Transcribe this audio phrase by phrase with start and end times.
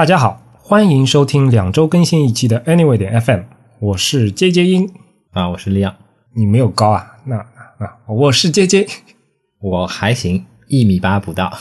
[0.00, 3.40] 大家好，欢迎收听两周更新一期的 Anyway 点 FM，
[3.80, 4.90] 我是 J J 音
[5.32, 5.94] 啊，我是利昂，
[6.32, 7.18] 你没有高啊？
[7.26, 8.86] 那啊，我是 J J，
[9.60, 11.52] 我还行，一米八不到。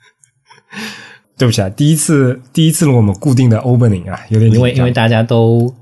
[1.38, 5.74] 对不起啊，第一次第一次录我们固定的 opening 啊，有点因为因为大家都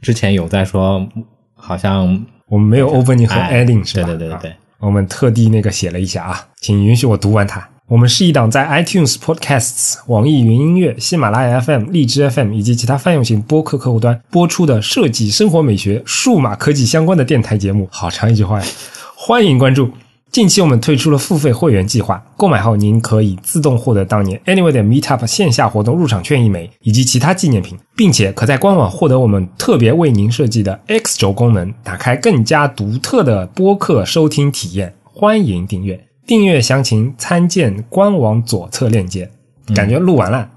[0.00, 1.06] 之前有在说，
[1.54, 4.06] 好像我们没有 opening 和 ending 是吧？
[4.06, 7.68] 对对对对，我们特地那个写了一下啊，请允许我读完它。
[7.92, 17.86] 我们是一档在 iTunes Podcasts、网易云音乐、喜马拉雅 FM、荔枝 FM 以及其他泛用型播客客户端播出的设计、生活美学、数码科技相关的电台节目。
[17.92, 18.66] 好长一句话呀！
[19.14, 19.90] 欢迎关注。
[20.30, 34.94] 近期我们推出了付费会员计划，购买后您可以自动获得当年 Anyway 的 Meetup 线下活动入场券一枚，以及其他纪念品，并且可在官网获得我们特别为您设计的 X 轴功能，打开更加独特的播客收听体验。
[35.04, 36.02] 欢迎订阅。
[36.26, 39.30] 订阅详情参见官网左侧链接。
[39.74, 40.48] 感觉录完了，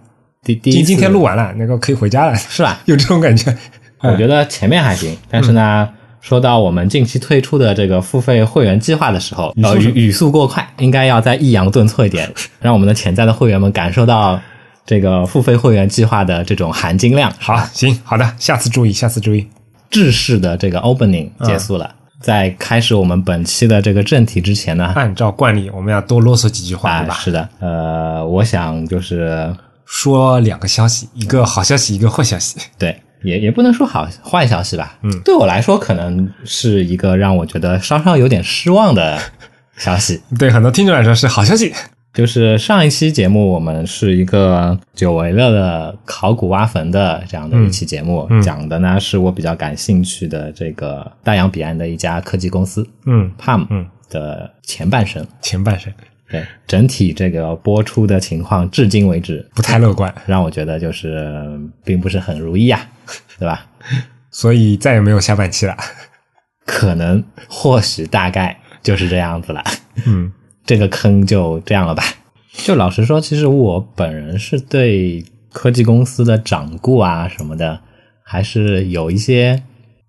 [0.44, 2.82] 第第今天录完了，那个可以回家了，是吧？
[2.86, 3.56] 有这种感觉。
[4.02, 5.88] 我觉得前面还行，但是呢，
[6.22, 12.30] 说到我们近期推出的这个付费会员计划的时候，语语速过快，应该要再抑扬顿挫一点，
[12.60, 14.40] 让我们的潜在的会员们感受到
[14.86, 17.32] 这个付费会员计划的这种含金量。
[17.40, 19.48] 好，行，好的，下次注意，下次注意。
[19.92, 21.96] 制式的这个 opening 结束了。
[22.22, 27.14] 在开始我们本期的这个正题之前呢，按照惯例，我们要多啰嗦几句话，对吧？
[27.16, 32.58] 是的，呃，我想就是说两个消息，一个好消息，一个坏消息。
[32.80, 34.98] 对，也也不能说好坏消息吧。
[35.04, 39.20] 嗯，对我来说，可能是一个让我觉得稍稍有点失望的
[39.78, 40.22] 消息。
[40.40, 41.74] 对很多听众来说是好消息。
[42.16, 55.92] 就是上一期节目，我们是一个久违了的考古挖坟的这样的一期节目，讲的呢是我比较感兴趣的这个大洋彼岸的一家科技公司，嗯，Palm 嗯的前半生，前半生，
[56.32, 62.80] 对整体这个播出的情况，至今为止不太乐观，让我觉得就是并不是很如意啊，
[63.38, 63.66] 对吧？
[64.32, 65.76] 所以再也没有下半期了，
[66.66, 69.62] 可能或许大概就是这样子了，
[70.08, 70.32] 嗯。
[70.66, 72.04] 这个坑就这样了吧。
[72.58, 77.80] 就老实说，其实我本人是对科技公司的掌故啊什么的，
[78.24, 79.62] 还是有一些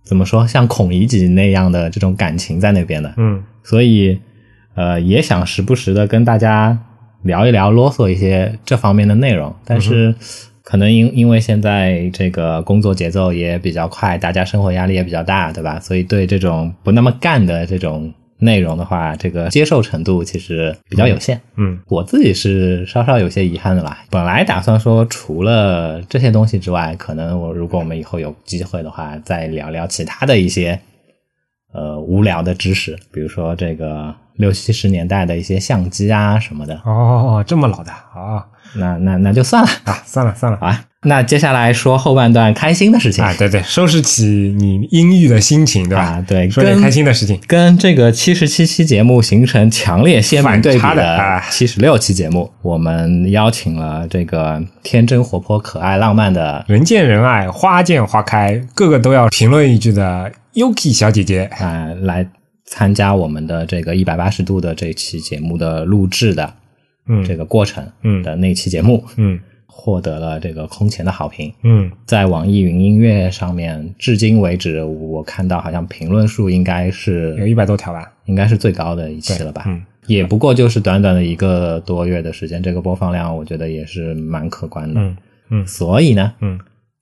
[0.05, 3.13] 怎么说，像孔乙己那样的这种感情在那边的。
[3.17, 4.19] 嗯，所以
[4.77, 6.79] 呃，也想时不时的跟大家
[7.23, 9.53] 聊一聊，啰嗦一些这方面的内容。
[9.65, 10.15] 但是
[10.63, 15.81] 可能因因为现在这个工作节奏也比较快，大家生活压力也比较大，对吧？
[15.81, 18.15] 所以对这种不那么干的这种。
[18.39, 21.41] 内容的话，这个接受程度其实比较有限。
[21.57, 23.99] 嗯，我自己是稍稍有些遗憾的啦。
[24.11, 30.79] 本来打算说，除了这些东西之外，可能我如果我们以后有机会的话，再聊聊其他的一些
[31.73, 36.81] 呃无聊的知识，比如说这个六七十年代的一些相机啊什么的。
[36.85, 38.47] 哦，这么老的啊？
[38.75, 40.85] 那那那就算了啊，算了算了啊。
[41.07, 46.21] 那接下来说后半段开心的事情啊，对对，收拾起你阴郁的心情，对吧？
[46.27, 47.41] 对，说点开心的事情。
[47.47, 62.29] 跟这个七十七期节目形成强烈鲜明对比的七十六期节目，我们邀请了这个天真活泼、可爱浪漫的人见人爱、花见花开、个个都要评论一句的 Yuki 小姐姐啊，来
[62.65, 66.53] 参加我们的这个一百八十度的这期节目的录制的，
[67.09, 69.39] 嗯，这个过程，嗯的那期节目，嗯。
[69.79, 71.53] 获得了这个空前的好评。
[71.63, 79.65] 嗯，在网易云音乐上面，至今为止我看到好像评论数应该是有一百多条吧，应该是最高的一期了吧？
[79.67, 84.99] 嗯，也不过就是短短的一个多月的时间，这个播放量我觉得也是蛮可观的。
[85.01, 85.17] 嗯
[85.51, 86.59] 嗯，所以呢，嗯，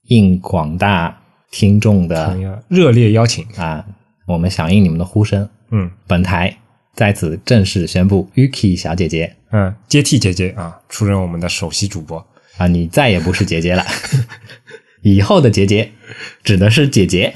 [0.07, 1.17] 应广大
[1.49, 2.37] 听众的
[2.67, 3.83] 热烈邀请啊，
[4.27, 5.47] 我们响应你们的呼声。
[5.71, 6.55] 嗯，本台
[6.93, 12.23] 在此正式宣布，Yuki 小姐姐，嗯，接替姐姐啊，出任我们的首席主播。
[12.57, 13.83] 啊，你再也不是姐姐了，
[15.01, 15.91] 以后的姐姐
[16.43, 17.33] 指的是姐姐，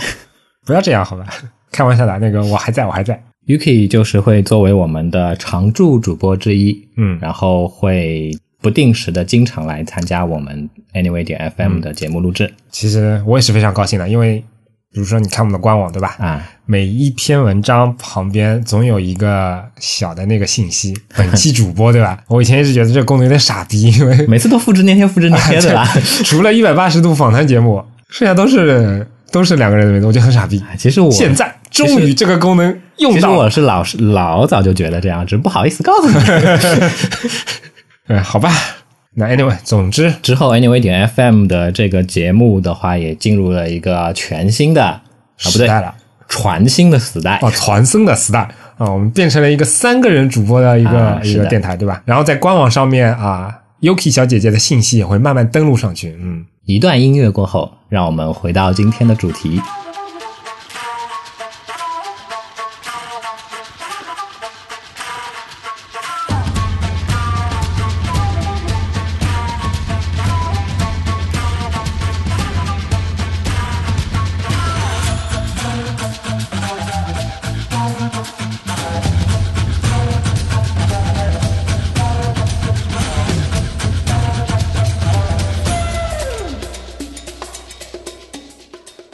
[0.66, 1.28] 不要这样好吧？
[1.72, 8.32] 开玩笑的，那个我还在我还在，Yuki 就是会作为我们的常驻主播之一，嗯，然后会
[8.62, 12.54] 不定时的经常来参加我们 Anyway 点 FM 的节目录制。
[12.70, 14.44] 其实我也是非常高兴的，因为。
[14.92, 16.16] 比如说，你看我们的官网，对吧？
[16.20, 22.18] 啊，每一篇文章旁边总有一个小的那个信息，本期主播，对吧？
[22.28, 25.86] 我以前一直觉得这个功能有点傻逼，因为每次都复制粘贴，复制粘贴， 对吧？
[26.26, 30.60] 除了一百八十度访谈节目，剩下都是都是两个人的名字，我觉得很傻逼。
[30.76, 36.16] 其实我现在终于这个功能用到，其实我是老是老早就觉得这样，只是不好意思告诉你。
[38.08, 38.52] 嗯， 好吧。
[39.20, 45.02] 那 anyway，总之之后 anyway 点 FM 的这个节目的话，也进入了一个全新的啊
[45.44, 45.94] 不对了，
[46.30, 48.40] 全新的时代哦，传声的时代
[48.78, 52.02] 啊，我们变成了一个三个人主播的一个一个电台，对吧？
[52.06, 56.18] 然后在官网上面啊，Yuki 小姐姐的信息也会慢慢登录上去。
[56.22, 59.62] 嗯，一段音乐过后，让我们回到今天的主题。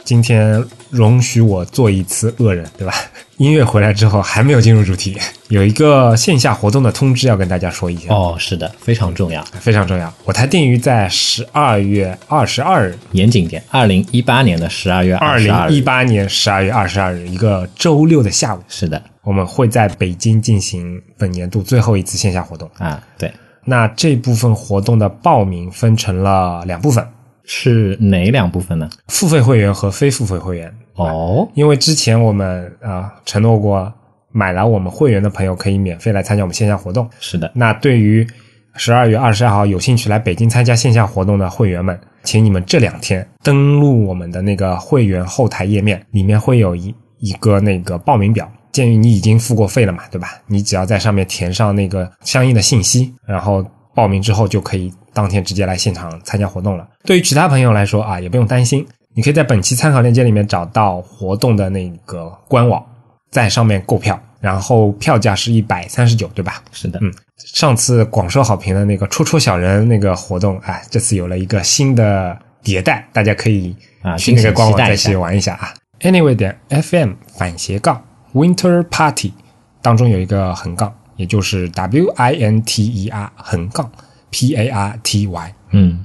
[0.06, 2.94] 今天容许我做一次恶人，对吧？
[3.38, 5.18] 音乐回来之后还没有进入主题，
[5.48, 8.14] 有一个线下活动的通知要跟大家说一下。
[8.14, 10.10] 哦，是的，非常重要，非常重要。
[10.24, 22.70] 我台定于在十二月二十二日，严谨点，二零一八年的十二月二零一八年十二月二十二日，一个周六的下午，是的，我们会在北京进行本年度最后一次线下活动。
[22.78, 23.30] 啊，对，
[23.64, 27.04] 那这部分活动的报名分成了两部分。
[27.46, 28.90] 是哪两部分呢？
[29.08, 30.72] 付费会员和非付费会员。
[30.96, 33.92] 哦，因为之前我们啊承诺过，
[34.32, 37.08] 买了我们会员的朋友可以免费来参加我们线下活动。
[37.20, 38.26] 是的，那对于
[38.74, 48.50] 十二月二十二号有兴趣来北京参加线下活动的会员们，请你们这两天登录我们的那个会员后台页面，里面会有一一个那个报名表。
[48.72, 50.28] 鉴于你已经付过费了嘛，对吧？
[50.46, 53.64] 你只要在上面填上那个相应的信息，然后
[53.96, 54.92] 报名之后就可以。
[55.16, 56.86] 当天直接来现场参加活动了。
[57.02, 62.84] 对于其他朋友来说啊，也不用担心，你可以在本期参考链接里面找到活动的那个官网，
[63.30, 66.62] 在上面购票，然后票价是一百三十九，对吧？
[66.70, 75.72] 是的，嗯，上次广受好评的那个戳戳小人那个活动，哎，这次有了一个新的迭代，大家可以啊去那个官网再去玩一下啊。
[76.00, 78.04] Anyway 点 FM 反斜杠
[78.34, 79.32] Winter Party
[79.80, 83.90] 当中有一个横杠，也就是 W I N T E R 横杠。
[84.28, 86.04] P A R T Y，嗯，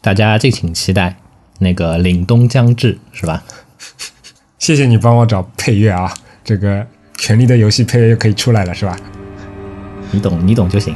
[0.00, 1.16] 大家敬请期待
[1.58, 3.42] 那个凛冬将至，是吧？
[4.58, 6.14] 谢谢你帮我找配乐啊，
[6.44, 6.82] 这个
[7.16, 8.96] 《权力的游戏》配乐又可以出来了，是吧？
[10.12, 10.94] 你懂，你懂就行。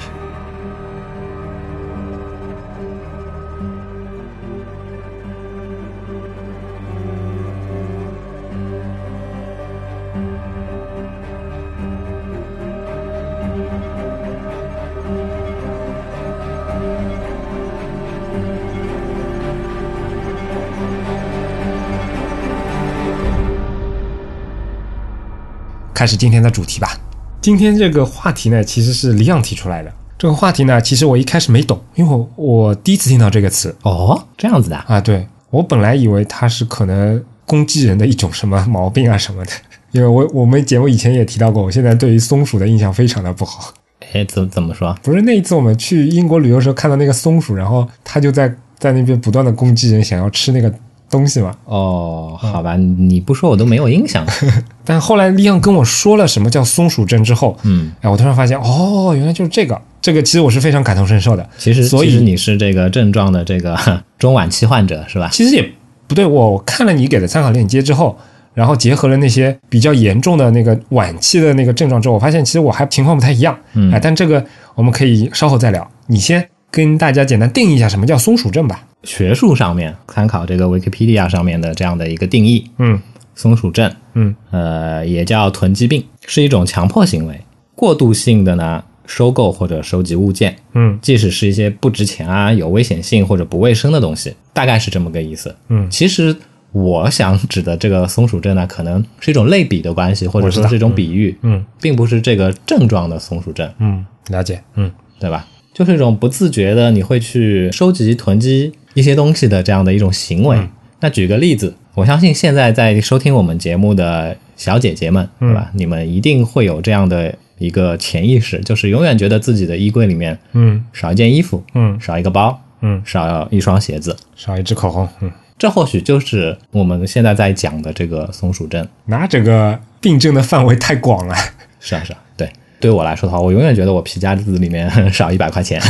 [25.98, 26.96] 开始今天的主题吧。
[27.40, 29.92] 今天这个话题呢，其实是李昂提出来的。
[30.16, 33.74] 这个话题呢，其实我一开始没懂，因为我我第一次听到这个词。
[33.82, 35.00] 哦，这样子的啊？
[35.00, 39.50] 对，我本来以为它是可能攻击人的一种什么毛病啊什么的。
[39.90, 43.74] 因为我我们节目以前也提到过，我现在对于松鼠的印象非常的不好。
[44.12, 44.96] 哎，怎怎么说？
[45.02, 48.48] 不是那一次我们去英国旅游时候看到那个松鼠，然后它就在
[48.78, 50.72] 在那边不断的攻击人，想要吃那个。
[51.10, 54.26] 东西嘛，哦，好吧，你不说我都没有印象。
[54.84, 59.80] 但后来利昂跟我说了什么叫松鼠症之后，嗯，哎，我突然发现，哦，原来就是这个。
[60.00, 61.46] 这个其实我是非常感同身受的。
[61.58, 63.76] 其实，所以你是这个症状的这个
[64.18, 65.28] 中晚期患者是吧？
[65.32, 65.72] 其实也
[66.06, 68.16] 不对，我看了你给的参考链接之后，
[68.54, 73.58] 然后结合了那些比较严重的那个晚期的那个症状之后，我发现其实我还情况不太一样。
[73.74, 74.42] 嗯，哎，但这个
[74.76, 75.86] 我们可以稍后再聊。
[76.06, 78.84] 你先跟大家简单定义一下什么叫松鼠症吧。
[79.04, 83.00] 学术上面参考这个 Wikipedia 上面的这样的一个定义，嗯，
[83.34, 87.40] 松鼠症，嗯，呃，也叫囤积病，是一种强迫行为，
[87.74, 96.34] 过度性的呢收购或者收集物件，嗯，即使是一些不值钱啊、有危险性或者不卫生的东西，大概是这么个意思，嗯，其实
[96.72, 104.90] 我想指的这个松鼠症呢，可能是一种类比的关系，或者说是一种比喻，嗯，并不是这个症状的松鼠症，嗯，了解，嗯，
[105.20, 105.46] 对吧？
[105.78, 108.72] 就是一种不自觉的，你会去收集囤积。
[108.94, 110.58] 一些东西的这样的一种行为。
[110.98, 115.70] 那举个例子，我相信现在在收听我们节目的小姐姐们，对吧？
[115.74, 128.84] 你们一定会有这样的一个潜意识，就是永远觉得自己的衣柜里面，嗯，少一件衣服，嗯，少一个包，嗯，少一双鞋子，少一支口红，嗯，这或许就是我们现在在讲的这个松鼠症。
[129.04, 131.36] 那这个病症的范围太广了。
[131.78, 132.50] 是啊，是啊，对。
[132.80, 135.80] 对我来说的话，我永远觉得我皮夹子里面 少一百块钱。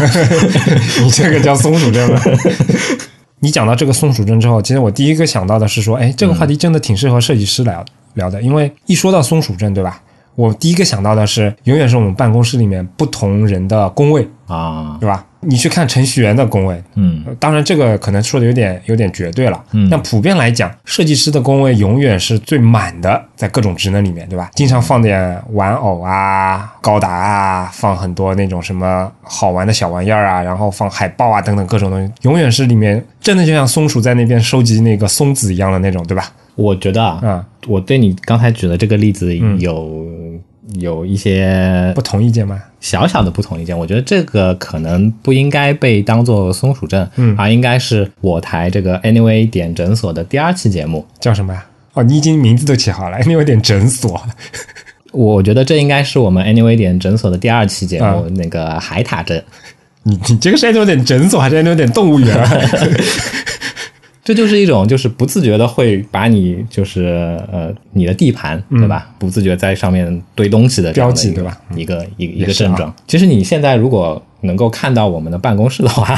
[1.02, 2.20] 你这个叫松鼠症吗？
[3.40, 10.00] 你讲到这个松鼠症之后，其实我第一个想到的是说，哎，这个话题真的挺适合设计师聊聊的，因为一说到松鼠症，对吧？
[10.38, 15.24] 我第一个想到的是，永远是我们办公室里面不同人的工位，啊，对吧？
[15.40, 24.48] 你去看程序员的工位，嗯呃当然这个可能说的有点有点绝对了，嗯但普遍来讲，设计师的工位永远是最满的，在各种职能里面，对吧？
[24.54, 36.30] 经常放点玩偶啊、高达啊，放很多那种什么好玩的小玩意儿啊，然后放海报啊等等各种东西，永远是里面真的就像松鼠在那边收集那个松子一样的那种，对吧？
[36.54, 40.04] 我觉得啊，嗯、我对你刚才举的这个例子有、
[40.74, 42.62] 有一些不同意见吗？
[42.80, 43.76] 小小的不同意见。
[43.76, 51.06] 我觉得这个可能不应该被当做松鼠症，嗯而应该是我台这个 Anyway 点诊所的第二期节目。
[51.20, 51.64] 叫什么呀？
[51.94, 54.20] 哦，你已经名字都起好了，，Anyway 点诊所。
[55.10, 59.42] 我觉得这应该是我们 Anyway 点诊所的第二期节目，啊那个海獭症。
[60.04, 62.48] 你你这个是 Anyway 点诊所，还是 Anyway 点动物园啊？
[64.28, 69.08] 这就是一种就是不自觉的会把你就是呃你的地盘对吧？
[69.18, 72.94] 不自觉在上面堆东西的标记对吧一个一个一个症状。
[73.06, 76.14] 其实你现在如果能够看到我们的办公室的话，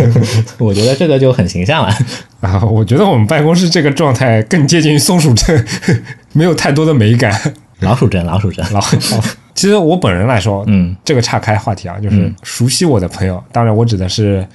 [0.56, 1.94] 我觉得这个就很形象了。
[2.40, 5.64] 啊，我觉得我们办公室这个状态更接近于松鼠症，
[6.32, 7.38] 没有太多的美感。
[7.80, 8.64] 老鼠症，老鼠症。
[8.72, 9.20] 老老，
[9.54, 14.46] 其实我本人来说，嗯这个岔开话题啊，就是熟悉我的朋友，当然我指的是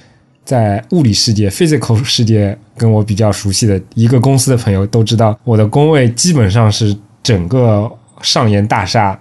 [0.48, 7.86] 在物理世界 （physical 世界）跟我比较熟悉的一个公司的朋友都知道，我的工位基本上是整个
[8.22, 9.20] 上研大厦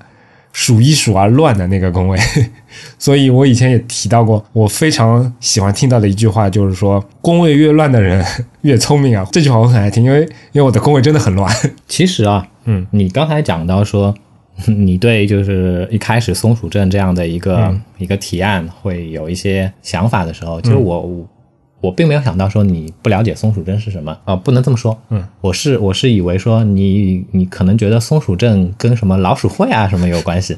[0.53, 2.17] 数一数二乱的那个工位。
[2.97, 8.23] 所以我以前也提到过，我非常喜欢听到的一句话就是说，工位越乱的人
[8.61, 9.27] 越聪明啊。
[9.29, 10.21] 这句话我很爱听，因为
[10.53, 11.53] 因为我的工位真的很乱。
[11.89, 14.15] 其实啊，嗯，你刚才讲到说，
[14.65, 21.27] 你对就是一开始松鼠症这样的一个、嗯一个提案会有一些想法的时候，其实我、我
[21.81, 24.97] 我并没有想到说你不了解松鼠症是什么啊、不能这么说。
[25.09, 30.55] 嗯，我是我是以为说你你可能觉得松鼠症跟什么老鼠会啊什么有关系，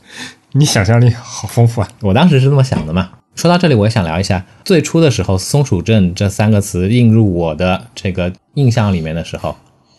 [0.52, 1.88] 你想象力好丰富啊！
[2.02, 3.10] 我当时是这么想的嘛。
[3.34, 9.56] 说到这里，我也想聊一下最初的时候，“松鼠症”这三个词映入我的这个印象里面的时候，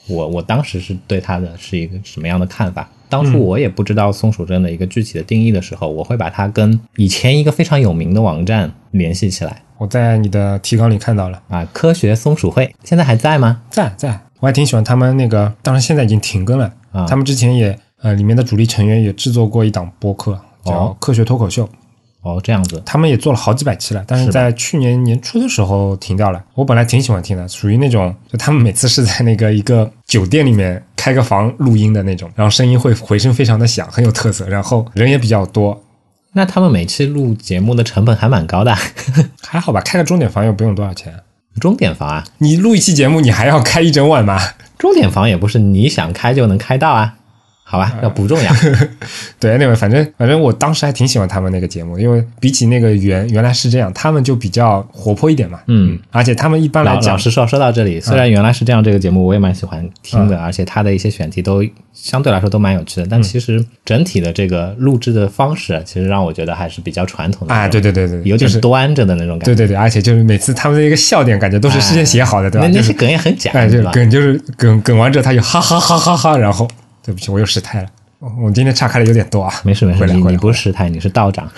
[0.07, 2.87] 我我当时是对它的是一个什么样的看法？
[3.13, 9.61] 当初我也不知道松鼠症的一个具体的定义的时候，我会把它跟以前一个非常有名的网站联系起来。
[9.77, 13.61] 我在你的提纲里看到了，啊，科学松鼠会现在还在吗？
[13.69, 16.73] 在在，我还挺喜欢他们那个，当然现在已经停更了。
[16.91, 17.05] 啊。
[17.05, 21.69] 他们之前也呃，里面的主力成员也制作过一档播客，叫哦《科学脱口秀》，哦，
[22.43, 26.43] 这样子，他们也做了好几百期了，但是在去年年初的时候停掉了。
[26.55, 35.83] 我本来挺喜欢听的，属于那种就他们每次是在那个一个酒店里面开个房录音的那种，然后声音会回声非常的响，很有特色，然后人也比较多，
[36.33, 38.75] 那他们每期录节目的成本还蛮高的，
[39.45, 39.81] 还好吧？
[39.81, 41.13] 开个钟点房又不用多少钱。
[41.59, 44.39] 钟点房啊，你录一期节目，你还要开一整晚吗？
[44.79, 47.15] 钟点房也不是你想开就能开到啊，
[47.73, 48.51] 好吧，那不重要。
[49.41, 55.59] 对，anyway，反正反正我当时还挺喜欢他们那个节目，因为比起那个原原来是这样，他们就比较活泼一点嘛。
[55.65, 63.07] 嗯，而且他们一般来讲，老老实说，说到这里，虽然原来是这样，这个节目我也蛮喜欢听的，而且他的一些选题都相对来说都蛮有趣的。
[63.09, 69.45] 但其实整体的这个录制的方式，其实让我觉得还是比较传统的啊，对对对对，有点就是端着的那种感觉。
[69.45, 72.67] 对对对，而且就是每次他们的一个笑点，感觉都是事先写好的，对吧？
[72.67, 73.91] 那那些梗也很假，哎，就对吧？
[73.91, 76.67] 梗就是梗梗完之后，他就哈哈哈哈哈，然后
[77.03, 77.89] 对不起，我又失态了。
[78.41, 81.49] 我今天岔开的有点多啊，没事没事，你你不是失态，你是道长。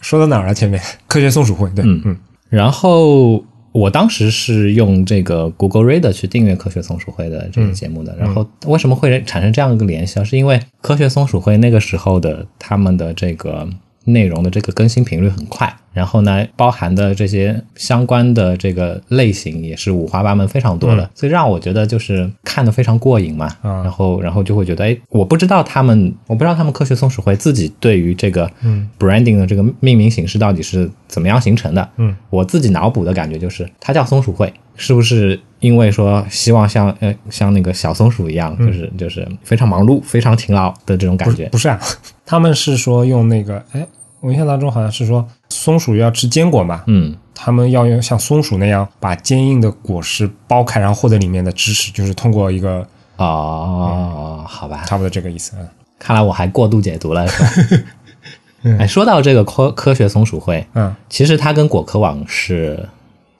[0.00, 0.52] 说到哪儿了？
[0.52, 8.16] 前面科学松鼠会，对，嗯嗯然后我当时是用这个 Google Reader 去订阅科学松鼠会的这个节目的。
[8.16, 10.24] 然后为什么会产生这样一个联系啊？
[10.24, 13.68] 是因为科学松鼠会那个时候的他们的这个
[14.08, 23.48] 内容的这个更新频率很快，然后呢，包含的这些相关的这个类型也是五花八门非常多的，所以让我觉得就是看得非常过瘾嘛。
[23.62, 31.88] 嗯然后然后就会觉得，哎，我不知道他们，我不知道他们科学松鼠会自己对于这个嗯 branding 的这个命名形式到底是怎么样形成的。
[31.96, 41.48] 嗯，我自己脑补的感觉就是，它叫松鼠会，是不是因为说希望像呃像那个小松鼠一样，就是就是非常忙碌、非常勤劳的这种感觉？
[41.50, 41.78] 不是啊，
[42.26, 43.86] 他们是说用那个，哎，
[44.20, 55.62] 我印象当中好像是说松鼠要吃坚果嘛，嗯，他们要用像松鼠那样把坚硬的果实剥开，然后获得里面的知识，就是通过一个哦，好吧，差不多这个意思啊。
[55.98, 57.42] 看来我还过度解读了，是
[57.78, 57.84] 吧？
[58.80, 62.88] 哎，说到这个科科学松鼠会，嗯，其实它跟果壳网是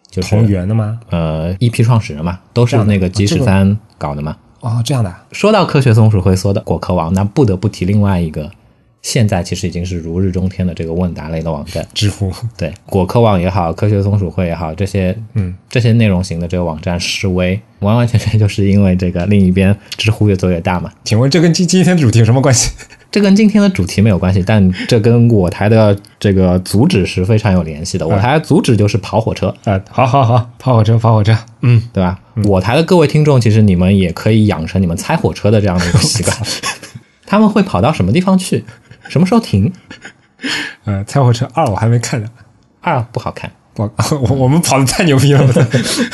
[0.09, 1.01] 就是同源的吗？
[1.11, 4.37] 呃一批创始人嘛，都是那个个十三搞的嘛。
[4.61, 8.51] 哦，这样的啊，说到科学松鼠会，说到果壳网，那不得不提另外一个
[9.11, 11.87] 现在其实已经是如日中天的这个问答类的网站。
[11.95, 20.93] 知乎，对，果科网也好，科学松鼠会也好，这些嗯，这些内容型的这个网站示威，完完全全就是因为这个另一边知乎越做越大嘛。
[21.05, 22.71] 请问这跟今今天的主题有什么关系？
[23.11, 28.07] 这跟今天的主题没有关系，但这跟我台的这个主旨是非常有联系的。
[28.07, 32.21] 我台的主旨就是跑火车，啊，好好好，跑火车，跑火车，嗯，对吧？
[32.45, 36.37] 我台的各位听众，其实你们也可以养成你们猜火车的这样的一个习惯。
[37.25, 38.65] 他们会跑到什么地方去？
[39.09, 39.73] 什么时候停？
[40.85, 42.29] 呃，猜火车二我还没看呢，
[42.81, 43.51] 二不好看。
[43.79, 45.41] 我我我们跑的太牛逼了，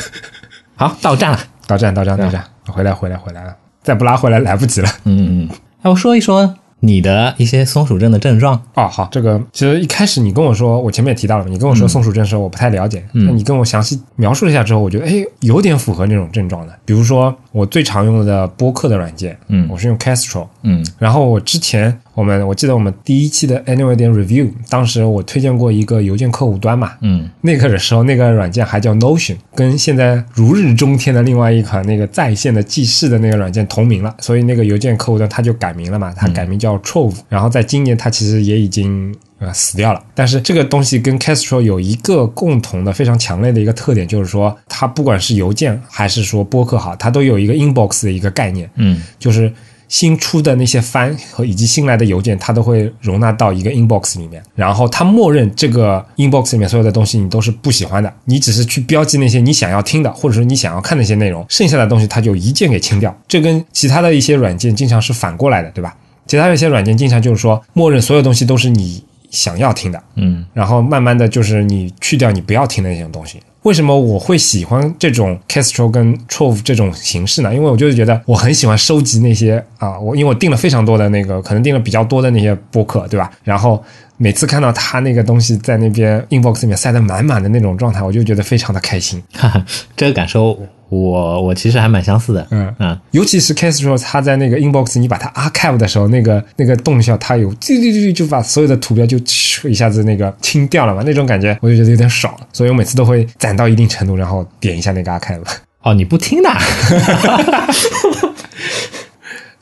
[0.75, 1.39] 好，到站了。
[1.67, 4.89] 到站到站到站，回来回来回来了，再不拉回来来不及了。
[5.05, 5.49] 嗯嗯，
[5.81, 8.61] 那我说一说你的一些松鼠症的症状。
[8.75, 13.03] 哦，好，这个其实一开始你跟我说，我前面也提到了，你跟我说松鼠症的时候，我不太了解。
[13.13, 16.77] 那你跟我详细描述了一下之后，我觉得哎，有点符合那种症状的。
[16.85, 19.65] 比如说我最常用的播客的软件，嗯。
[19.71, 20.85] 我是用 Castro，嗯。
[20.99, 27.29] 然后我之前我们我记得我们第一期的 Annual 点 Review，当时我推荐过一个邮件客户端嘛，嗯。
[27.39, 39.15] 那个的时候那个软件还叫 Notion，跟现在如日中天的另外一款那个在线的记事的那个软件同名了，所以那个邮件客户端它就改名了嘛，它改名叫 Trove，、然后在今年它其实也已经。
[39.39, 40.01] 呃，死掉了。
[40.13, 48.69] 但是这个东西跟 Castro 有一个共同的非常强烈的一个特点，就是说它不管是邮件还是说播客好，它都有一个 inbox 的一个概念。
[48.75, 49.51] 嗯就是
[49.87, 54.41] 新出的那些番和以及新来的邮件，它都会容纳到一个 inbox 里面。
[54.55, 63.15] 然后它默认这个 inbox 里面所有的东西你都是不喜欢的，你只是去标记那些你想要听的，或者说你想要看的一些内容，剩下的东西它就一键给清掉。
[63.27, 65.95] 这跟其他的一些软件经常是反过来的，对吧？
[66.25, 69.03] 其他的一些软件经常就是说，默认所有东西都是你
[69.35, 73.39] 想要听的，嗯然后慢慢的就是你去掉你不要听的那些东西。
[73.63, 77.51] 为什么我会喜欢这种 Castro 跟 Trove 这种形式呢？
[77.51, 83.31] 因为我就是觉得我很喜欢收集那些啊，我因为我订了非常多的那个，可能订了比较多的那些播客，对吧？
[83.43, 83.83] 然后
[84.17, 89.21] 每次看到他那个东西在那边 inbox 里面塞得满满的那种状态，我就觉得非常的开心。
[89.33, 90.57] 哈哈，这个感受
[90.89, 92.47] 我我其实还蛮相似的。
[92.51, 105.41] 嗯嗯尤其是 Castro，他在那个 inbox 你把它 archive 的时候，那个那个动效，它有就就就就把所有的图标就咻一下子那个清掉了嘛，那种感觉我就觉得有点爽，所以我每次都会攒到一定程度，然后点一下那个 archive。
[105.81, 106.49] 哦，你不听的，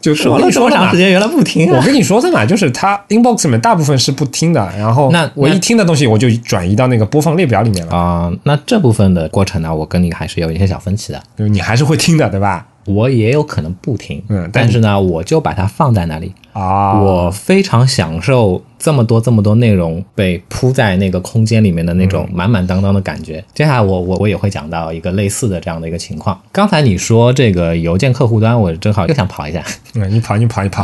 [0.03, 1.77] 就说了这么长时间，原来不听啊。
[1.79, 11.23] 我跟你说的嘛，就是它 inbox 里面大部分是不听的，然后那我一听的东西我就转移到那个播放列表里面了，啊、那这部分的过程呢，我跟你还是有一些小分歧的。
[11.37, 12.67] 就是你还是会听的，对吧？
[12.85, 16.33] 我也有可能不听，嗯但但是呢，我就把它放在那里。
[16.53, 23.43] 啊，我非常享受这么多这么多内容被铺在那个空间里面的那种满满当当的感觉。
[23.55, 26.39] 接下来我我我也会讲到一个类似的这样的一个情况。
[26.51, 29.63] 刚才你说这个邮件客户端，我正好又想跑一下，
[29.95, 30.83] 嗯，你跑你跑你跑，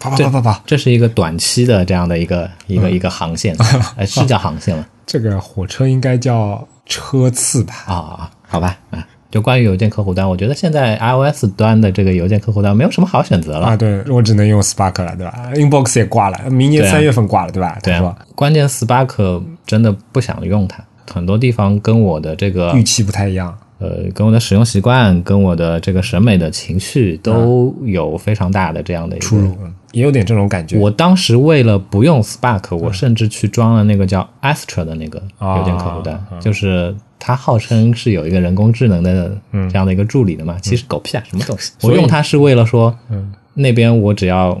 [0.00, 3.56] 跑跑跑跑跑，这是一个短期的这样的一个一个一个航线，
[3.96, 4.84] 呃，是叫航线吗？
[5.06, 7.74] 这个火车应该叫车次吧？
[7.86, 13.66] 啊、好吧，啊，就关于邮件客户端，我觉得现在 iOS 端的这个邮件客户端没有什么好选择了。
[13.66, 17.76] 啊，对我只能用 Spark 了，对吧？Inbox 也挂了，明年三月份挂了，对吧？
[17.82, 23.52] 对啊，关键 Spark 真的不想用它，很多地方跟我的这个预期不太一样。
[23.80, 30.76] 呃，跟我的使用习惯，跟我的这个审美的情绪都有非常大的这样的一个出入，嗯也有点这种感觉。
[30.78, 41.72] 我当时为了不用 Spark，我嗯甚至去装了那个叫 Astra 的那个啊邮件客户端，就是它号称是有一个人工智能的这样的一个助理的嘛，其实狗屁啊，什么东西？
[41.82, 43.32] 我用它是为了说，嗯。
[43.54, 44.60] 那边我只要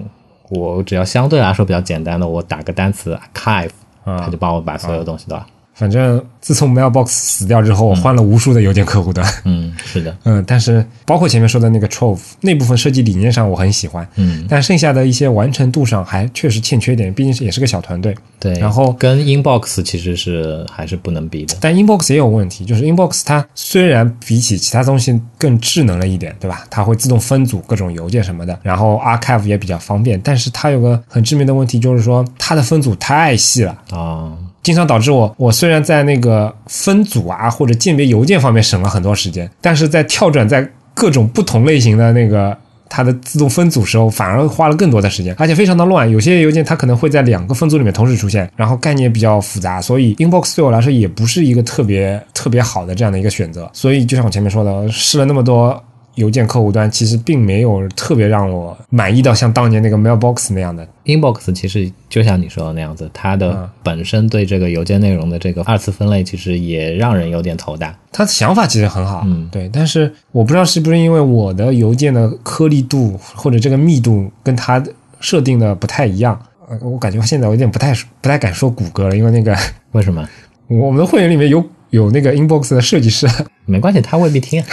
[0.50, 3.70] 我只要相对来说比较简单的，我打个单词 archive，
[4.04, 4.20] 啊。
[4.20, 5.36] 它就帮我把所有东西都，
[5.74, 9.26] 反正自从 Mailbox 死掉之后，我换了无数的邮件客户端。
[9.44, 18.14] 嗯，是的，嗯， 但是包括前面说的那个 Trove 那部分设计理念上我很喜欢，嗯，但剩下的一些完成度上还确实欠缺点，毕竟是也是个小团队。
[18.38, 21.56] 对，然后跟 Inbox 其实是还是不能比的。
[21.60, 26.64] 但 Inbox 也有问题，就是 Inbox 它虽然比起其他东西更智能了一点，对吧？
[26.70, 33.76] 它会自动分组各种邮件什么的，然后 Archive 也比较方便，但是它有个很致命的问题，就是说它的分组太细了。
[33.90, 34.32] 啊，
[34.64, 42.56] 经常导致我，我虽然在那个分组啊或者鉴别邮件方面省了很多时间，但是在跳转在各种不同类型的那个
[42.88, 46.10] 它的自动分组时候，反而花了更多的时间，而且非常的乱。
[46.10, 53.70] 有些邮件它可能会在两个分组里面同时出现，然后概念比较复杂，所以 Inbox 对我来说也不是一个特别特别好的这样的一个选择。
[53.72, 55.78] 所以就像我前面说的，试了那么多。
[56.16, 67.96] 邮件客户端其实并没有特别让我满意到像当年那个 Mailbox 那样的 Inbox 其实就像你说的那样子，它的嗯本身对这个邮件内容的这个二次分类，其实也让人有点头大。
[68.12, 74.82] 他的想法其实很好，嗯对，但是我不知道是不是因为我的邮件的颗粒度或者这个密度跟他
[75.20, 79.56] 设定的不太一样，呃我感觉现在我有点不太不太敢说谷歌了，因为那个
[79.92, 80.24] 为什么？
[80.68, 83.28] 我们的会员里面有有那个 Inbox 的设计师，
[83.66, 84.62] 没关系，他未必听。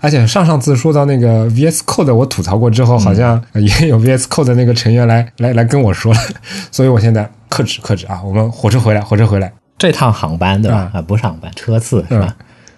[0.00, 6.20] 而且上上次说到那个 VS Code，我吐槽过之后，好像也有 VS Code 的那个成员来来来跟我说了，
[6.72, 9.52] 所以我现在克制克制啊，我们火车回来，火车回来。
[9.78, 10.78] 这趟航班对吧？
[10.78, 12.36] 啊啊，不是航班，车次是吧？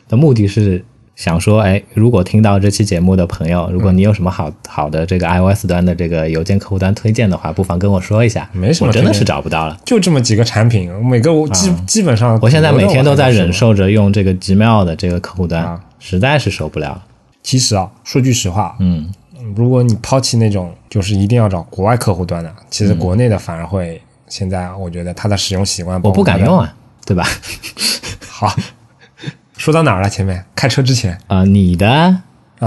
[0.08, 0.84] 的目的是
[1.16, 8.48] 想说，哎，如果听到这期节目的朋友，如果你有什么好好的这个 iOS 端的这个邮件客户端推荐的话，不妨跟我说一下。
[8.52, 9.76] 没什么我真的是找不到了。
[9.84, 13.68] 就这么几个产品，每个我基、基本上，我现在每天都在忍受。
[13.68, 17.00] 受着用这个 Gmail 的这个客户端，啊实在是受不了。
[17.42, 19.10] 其实啊，说句实话，嗯，
[19.56, 26.58] 如果你抛弃那种就是一定要找国外客户端的，其实国内的反而会，现在我觉得它的使用习惯，我不敢用。
[26.58, 26.74] 啊，
[27.04, 27.26] 对吧？
[28.30, 28.54] 好，
[29.56, 30.08] 说到哪儿了？
[30.08, 32.16] 前面开车之前啊、你的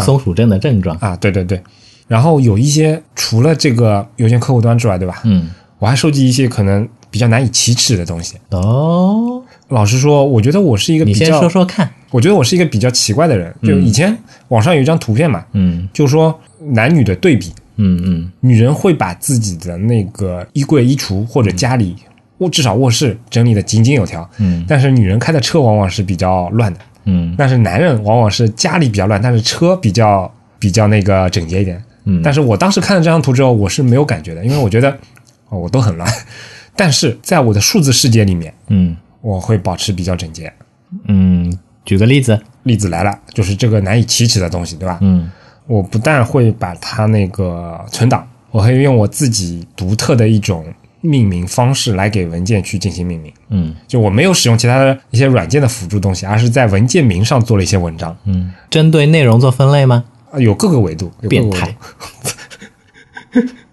[0.01, 1.61] 松鼠症的症状，啊，对对对，
[2.07, 5.21] 然后有一些除了这个邮件客户端之外，对吧？
[5.23, 8.35] 嗯，我还收集一些可能比较难以启齿的东西。
[8.51, 9.34] 哦，
[9.69, 11.89] 老实说，我觉得我是一个比你先较，说说看。
[12.11, 13.53] 我觉得我是一个比较奇怪的人。
[13.63, 14.15] 就以前
[14.49, 15.87] 网上有一张图片嘛，嗯。
[15.91, 18.31] 就说男女的对比，嗯嗯。
[18.41, 21.95] 女人会把自己的那个衣柜、衣橱或者家里
[22.37, 24.63] 卧至少卧室整理的井井有条，嗯。
[24.67, 27.33] 但是女人开的车往往是比较乱的，嗯。
[27.37, 31.83] 但是男人往往是家里比较乱，但是车比较比较那个整洁一点。
[32.03, 32.21] 嗯。
[32.23, 34.95] 但是我当时看了这张图之后，我是没有感觉的，因为我觉得
[35.49, 36.07] 哦我都很乱，
[36.77, 38.95] 但是在我的数字世界里面，嗯
[39.25, 40.53] 我会保持比较整洁。
[41.07, 41.51] 嗯，
[41.83, 42.39] 举个例子。
[42.61, 44.99] 例子来了，就是这个难以启齿的东西，对吧？
[45.01, 45.31] 嗯
[45.67, 50.65] 我不但会把它那个存档，我会用我自己独特的一种
[51.01, 53.31] 命名方式来给文件去进行命名。
[53.49, 60.03] 嗯就我没有使用其他的一些软件的辅助东西，而是在文件名上做了一些文章，嗯，针对内容做分类吗？
[60.31, 61.75] 啊有各个维度，有各个维度变态。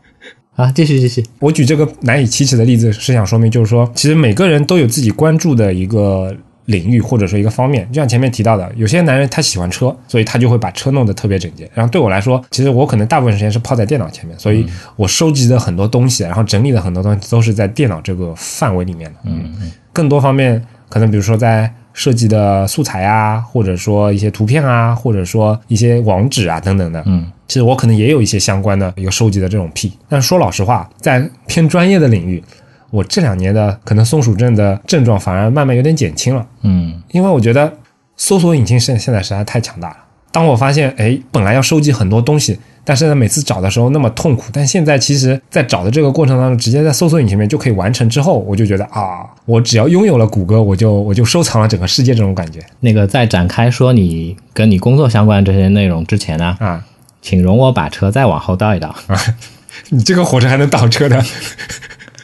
[0.55, 1.25] 啊，继续继续。
[1.39, 6.35] 我举这个难以启齿的例子是想说明，就是说，其实每个人都有自己关注的一个
[6.67, 7.89] 领域或者说一个方面。
[7.91, 11.69] 就像前面提到的，有些男人他喜欢车，所以他就会把车弄得特别整洁。
[11.73, 19.19] 然后对我来说，其实我可能大部分时间是泡在电脑前面，所以我收集的很多东西，然后整理的很多东西都是在电脑这个范围里面的。
[19.25, 19.55] 嗯，
[19.93, 29.93] 更多方面可能比如说在设计的素材啊，或者说一些图片啊，或者说一些网址啊等等的，嗯，其实我可能也有一些相关的有收集的这种癖。
[30.09, 32.43] 但是说老实话，在偏专业的领域，
[32.91, 37.73] 我这两年的可能松鼠症的症状反而慢慢有点减轻了，嗯因为我觉得
[38.17, 39.97] 搜索引擎现现在实在太强大了。
[40.31, 56.85] 当我发现，哎，本来要收集很多东西，但是呢，每次找的时候那么痛苦，但现在其实，在找的这个过程当中，直接在搜索引擎里面就可以完成之后，我就觉得啊，我只要拥有了谷歌，我就我就收藏了整个世界这种感觉那个在展开说你跟你工作相关这些内容之前呢，啊！
[57.21, 59.17] 请容我把车再往后倒一倒啊，
[59.91, 61.25] 你这个火车还能倒车的？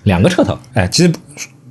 [0.02, 1.12] 两个车头 哎，其实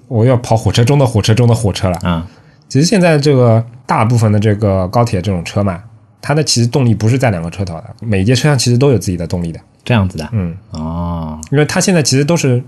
[0.07, 1.97] 我要跑火车中的火车中的火车了。
[2.03, 2.25] 啊。
[2.69, 5.81] 其实现在这个大部分的这个高铁这种车嘛，
[6.21, 9.59] 它的其实动力不是在两个车头的，每一节车厢其实都有自己的动力的。
[9.83, 12.61] 这样子的，嗯，哦，因为它现在其实都是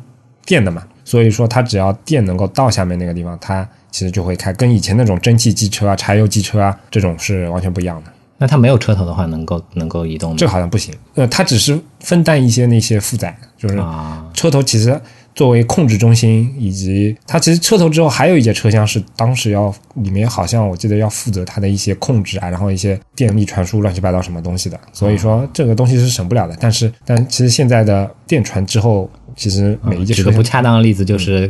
[0.45, 8.11] 电的嘛，所以说它只要电能够到下面那个地方，它其实就会开，跟以前那种蒸汽机车啊、柴油机车啊这种是完全不一样的。
[8.37, 10.37] 那它没有车头的话，能够能够移动吗？
[10.39, 14.97] 这好像不行，呃，它只是分担一些那些负载，就是啊，车头其实
[15.39, 26.57] 作为控制中心，以及它其实车头之后还有一节车厢是当时要里面好像我记得要负责它的一些控制啊，然后一些电力传输乱七八糟什么东西的，所以说这个东西是省不了的。
[26.59, 31.49] 但是但其实现在的电传之后，其实每一节车厢举个不恰当的例子，就是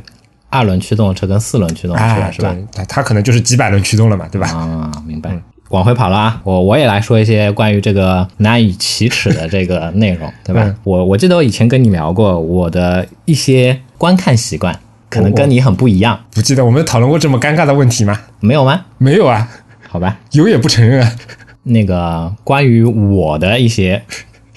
[0.51, 2.55] 二轮驱动的车跟四轮驱动的车，哎，是吧？
[2.87, 4.49] 它可能就是几百轮驱动了嘛，对吧？
[4.49, 5.35] 啊，明白。
[5.69, 10.63] 往回跑了啊，我我也来说一些关于这个难以启齿的这个内容，对吧？
[10.63, 14.77] 嗯我我记得我以前跟你聊过我的一些观看习惯，
[15.09, 18.19] 可能跟你很不一样，不记得我们讨论过这么尴尬的问题吗？
[18.39, 18.85] 没有吗？
[18.97, 19.47] 没有啊，
[19.87, 21.15] 好吧，有也不承认啊。
[21.63, 24.01] 那个关于我的一些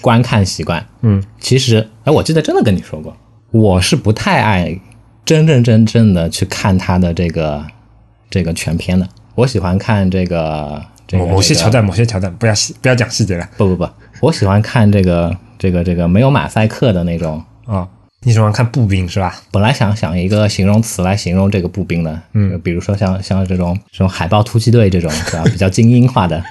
[0.01, 3.15] 观看习惯，嗯，其实哎，我记得真的跟你说过，
[3.51, 4.79] 我是不太爱
[5.23, 7.63] 真真正正的去看他的这个
[8.31, 13.89] 这个全片的，我喜欢看这个这个某某些桥段，某些桥段，不要细不要讲细节了不不不，
[14.21, 17.43] 我喜欢看这个这个这个没有马赛克的那种。
[17.65, 17.87] 啊。
[18.25, 19.35] 你喜欢看步兵是吧？
[19.51, 26.41] 本来想想一个形容词来形容这个步兵的，嗯，比如说像像这种这种海豹突击队这种是吧，比较精英化的。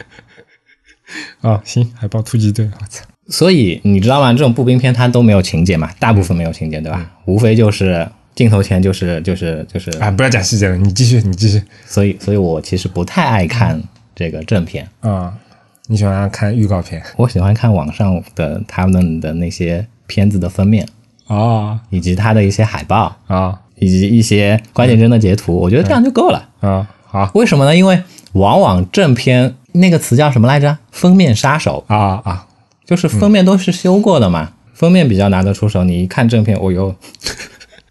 [1.41, 4.35] 啊，行，海豹突击队，我操，所以你知道吗？
[4.35, 7.11] 这种步兵片它都没有情节嘛，大部分没有情节，对吧？
[7.25, 13.83] 无非就是镜头前就是就是就是，啊，不要讲细节了，你继续，你继续所以所以我其实不太爱看
[14.15, 15.35] 这个正片，啊。
[15.89, 20.87] 你喜欢看预告片我喜欢看网上的他们的那些片子的封面。
[21.27, 26.49] 啊以及他的一些海报，啊以及一些关键帧的截图，我觉得这样就够了。
[26.61, 26.89] 啊！
[27.07, 27.75] 好为什么呢？
[27.77, 30.79] 因为往往正片那个词叫什么来着？
[30.91, 32.47] 封面杀手，啊啊
[32.85, 35.85] 就是封面都是修过的嘛，封面比较拿得出手。
[35.85, 36.95] 你一看正片，哦哟，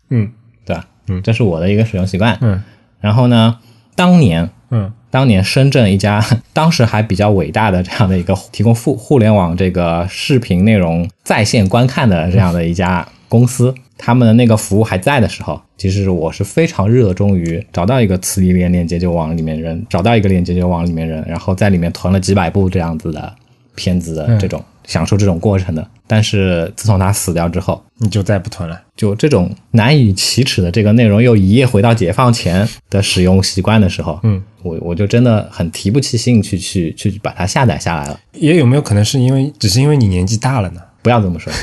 [0.10, 0.32] 嗯
[0.66, 0.86] 对吧？
[1.08, 2.38] 嗯，这是我的一个使用习惯。
[2.42, 2.62] 嗯
[3.00, 3.58] 然后呢，
[3.96, 23.34] 当年嗯当年深圳一家 当时还比较伟大的这样的一个 提供互互联网这个视频内容在线观看的这样的一家公司，他们的那个服务还在的时候，其实我是非常热衷于找到一个磁力链链接就往里面扔，找到一个链接就往里面扔，然后在里面囤了几百部这样子的
[23.76, 25.88] 片子的这种、享受这种过程的。
[26.12, 28.78] 但是自从他死掉之后，你就再不囤了。
[28.98, 38.20] 就这种难以启齿的这个内容，又一夜回到解放前的使用习惯的时候，嗯，我我就真的很提不起兴趣去去把它下载下来了。
[38.34, 40.82] 也有没有可能是因为只是因为你年纪大了呢？
[41.02, 41.54] 不要这么说，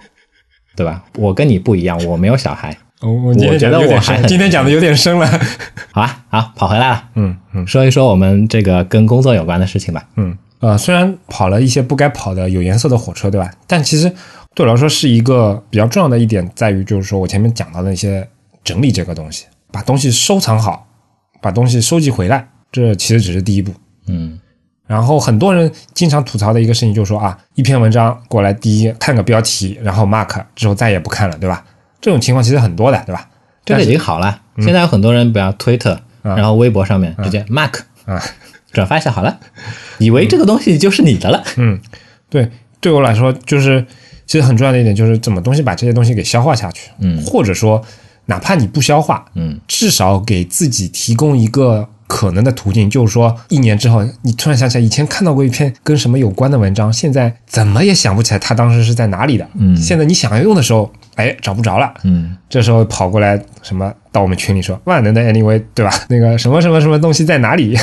[0.76, 1.02] 对吧？
[1.14, 2.76] 我跟你不一样，我没有小孩。
[3.00, 5.26] 我我觉得我还今天讲的有点深了。
[5.92, 10.06] 好吧，好，跑回来了，嗯嗯说一说我们这个跟工作有关的事情吧。
[10.16, 13.50] 嗯，呃，虽然跑了一些不该跑的有颜色的火车，对吧？
[13.66, 14.10] 但其实
[14.54, 18.26] 对我来说是一个比较重要的一点，在于就是说我前面讲到的一些
[18.64, 20.86] 整理这个东西，把东西收藏好，
[21.40, 23.72] 把东西收集回来，这其实只是第一步。
[24.08, 24.38] 嗯
[24.86, 31.64] 然后很多人经常吐槽的一个事情就是说啊，一篇文章过来，第一看个标题，然后 mark 之后再也不看了，对吧？
[32.00, 33.28] 这种情况其实很多的，对吧？
[33.64, 34.40] 这个已经好了。
[34.60, 38.22] 现在有很多人，比如推特，然后微博上面直接 mark 啊，
[38.76, 39.38] 转发一下好了，
[39.96, 41.42] 以为这个东西就是你的了。
[41.56, 41.80] 嗯，
[42.28, 43.82] 对，对我来说就是
[44.26, 47.24] 其实很重要的一点就是怎么东西把这些东西给消化下去，嗯。
[47.24, 47.82] 或者说
[48.26, 49.58] 哪怕你不消化，嗯。
[49.66, 59.74] 至少给自己提供一个可能的途径，就是说一年之后你突然想起来以前看到过一篇跟什么有关的文章，现在怎么也想不起来它当时是在哪里的，嗯。
[59.74, 65.90] 现在你想要用的时候，哎，找不着了，嗯这时候跑过来什么到我们群里说万能的 anyway，对吧？
[66.10, 67.74] 那个什么什么什么东西在哪里？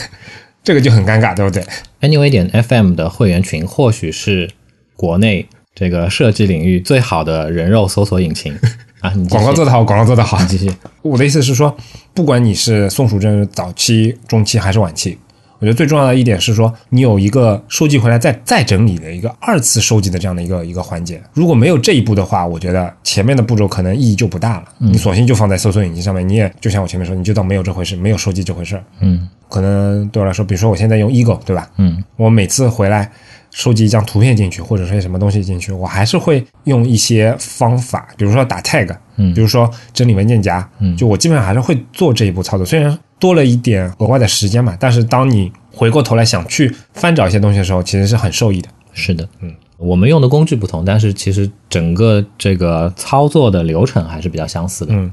[0.63, 1.63] 这个就很尴尬，对不对
[2.01, 4.49] ？Anyway 点 FM 的会员群或许是
[4.95, 8.57] 国内这个设计领域最好的人肉搜索引擎
[9.01, 9.11] 啊！
[9.15, 10.47] 你广告做得好，广告做得好你。
[10.47, 10.71] 继续。
[11.01, 11.75] 我的意思是说，
[12.13, 15.17] 不管你是宋楚珍早期、中期还是晚期，
[15.63, 21.23] 我觉得最重要的一点是说，你有一个收集回来再再整理的一个二次收集的这样的一个一个环节。
[21.31, 24.65] 如果没有这一步的话，我觉得前面的步骤可能意义就不大了。
[24.77, 28.77] 你索性就放在搜索引擎上面，你也就像我前面说，你就当没有这回事，没有收集这回事。
[28.99, 31.69] 嗯可能对我来说，比如说我现在用 Ego，对吧？
[31.77, 33.09] 嗯我每次回来
[33.53, 42.65] 收集一张图片进去，或者说什么东西进去，我还是会用一些方法，比如说打 tag，嗯比如说整理文件夹，嗯，就我基本上还是会做这一步操作。
[42.65, 48.67] 虽然多了一点额外的时间嘛，但是当你回过头来想去翻找一些东西的时候，其实是很受益的。
[48.91, 54.93] 是的，嗯，我们用的工具不同，但是其实整个这个操作的流程还是比较相似的。
[54.93, 55.11] 嗯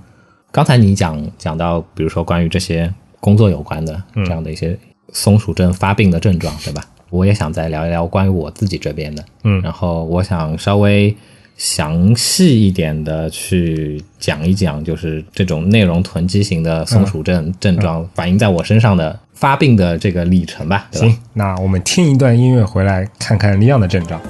[0.52, 4.76] 刚才你讲讲到，比如说关于这些工作有关的这样的一些
[5.12, 6.84] 松鼠症发病的症状，对吧？
[7.10, 11.14] 我也想再聊一聊关于我自己这边的，嗯然后我想稍微
[11.56, 20.98] 详细一点的去讲一讲，就是这种内容囤积型的松鼠症症状反映在我身上的发病的这个历程吧，吧？
[20.98, 24.20] 行，那我们听一段音乐回来，看看利昂的症状。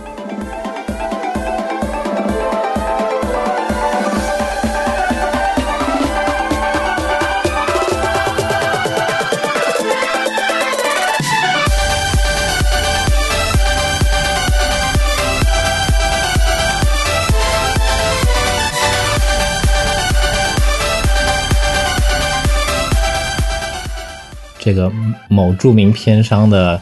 [24.61, 24.93] 这个
[25.29, 26.81] 某著名片商的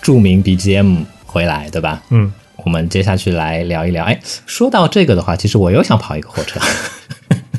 [0.00, 2.02] 著名 BGM 回来，对吧？
[2.10, 2.32] 嗯，
[2.64, 4.04] 我们接下去来聊一聊。
[4.04, 6.58] 哎，说到这个的话，其实我又想跑一个火车。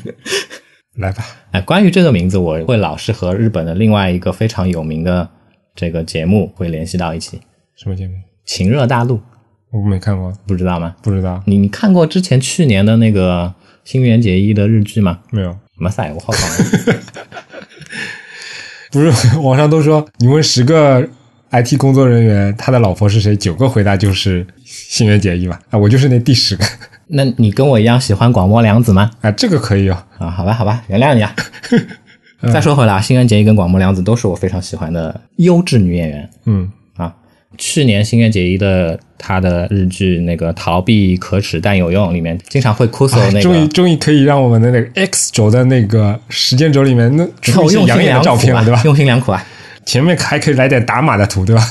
[0.98, 1.24] 来吧。
[1.52, 5.28] 哎，关于这个名字，我会老是和日本的另外一个非常有名的
[5.74, 7.40] 这个节目会联系到一起，
[7.76, 8.14] 什么节目？
[8.44, 9.16] 《情热大陆》，
[9.70, 10.96] 我没看过，不知道吗？
[11.00, 13.54] 不知道，你你看过之前去年的那个
[13.84, 15.20] 新垣结衣的日剧吗？
[15.30, 15.50] 没有。
[15.52, 16.12] 什么赛？
[16.12, 16.66] 我好像
[18.90, 21.06] 不是， 网上都说你问十个
[21.50, 25.58] IT 工作人员他的老婆是谁，九个回答就是新垣结衣嘛？
[25.70, 26.64] 啊，我就是那第十个。
[27.12, 29.10] 那你跟我一样喜欢广末凉子吗？
[29.20, 30.02] 啊，这个可以哦。
[30.18, 31.34] 啊，好吧，好吧，原谅你啊。
[32.52, 36.79] 再说回来啊，新垣结衣跟广末凉子都是我非常喜欢的优质女演员嗯啊。
[37.58, 48.80] 去年新垣结衣的她的日剧那个《逃避可耻但有用》里面，经常会 c o s o 那哎终于，终于可以让我们的那个 X 轴的那个时间轴里面那出养眼照片了，对吧？
[48.84, 49.44] 用心良苦啊。
[49.84, 51.62] 前面还可以来点打码的图，对吧？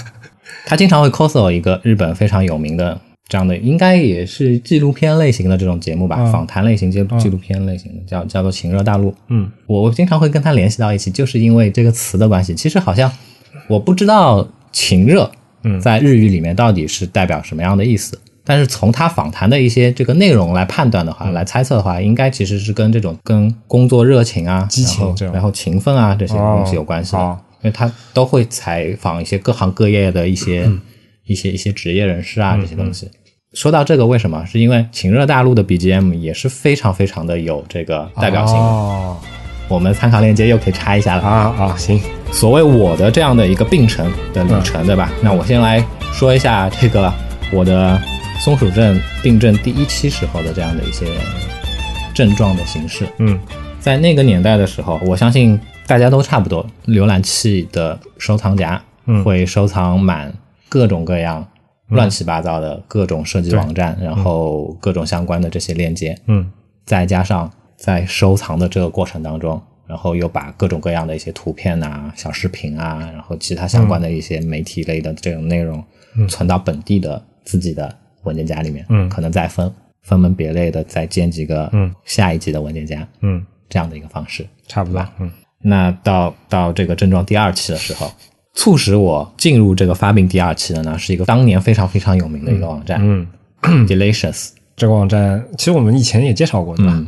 [0.65, 9.11] 他经常会 coso 一个日本非常有名的这样的，应该也是纪录片类型的这种节目吧，嗯访谈类型、纪纪录片类型的，叫叫做《情热大陆》。
[9.29, 12.53] 嗯，我我经常会跟他联系到一起，就是因为这个词的关系。
[12.53, 13.11] 其实好像
[13.67, 15.38] 我不知道“情热”嗯
[15.81, 18.19] 在日语里面到底是代表什么样的意思。
[18.43, 27.19] 但是从他访谈的一些这个内容来判断的嗯话，来猜测的话，应该其实是跟这种跟工作热情啊、激情然后勤奋啊这些东西有关系的。
[27.19, 30.79] 哦因为他都会采访一些各行各业的一些、嗯
[31.25, 33.11] 一些一些职业人士啊这些东西。
[33.53, 34.45] 说到这个，为什么？
[34.45, 39.38] 是因为《情热大陆》的 BGM 也是非常非常的有这个代表性的。
[39.69, 41.21] 哦我们参考链接又可以插一下了。
[41.21, 42.01] 啊啊，行，
[42.31, 45.11] 所谓我的这样的一个病程的旅程，对吧？
[45.21, 47.13] 那我先来说一下这个
[47.53, 48.01] 我的
[48.39, 51.05] 松鼠症病症第一期时候的这样的一些
[52.13, 53.07] 症状的形式。
[53.19, 53.39] 嗯。
[53.79, 59.23] 在那个年代的时候，我相信大家都差不多，浏览器的收藏夹嗯。
[59.23, 60.33] 会收藏满
[60.67, 61.47] 各种各样
[61.87, 66.51] 乱七八糟的各种设计网站，然后各种相关的这些链接，嗯。
[66.85, 75.81] 再加上在收藏的这个过程当中，然后又把各种各样的一些图片啊、小视频啊，然后其他相关的一些媒体类的这种内容，
[76.27, 79.07] 存到本地的自己的文件夹里面，嗯。
[79.07, 81.93] 可能再分分门别类的再建几个嗯。
[82.03, 84.45] 下一级的文件夹，嗯，这样的一个方式。
[84.67, 85.31] 差不多，嗯。
[85.61, 88.11] 那到到这个症状第二期的时候，
[88.53, 93.25] 促使我进入这个发病第二期的呢，是一个当年非常非常有名的一个网站、嗯
[93.87, 94.49] ，Delicious。
[94.75, 97.05] 这个网站其实我们以前也介绍过，对吧？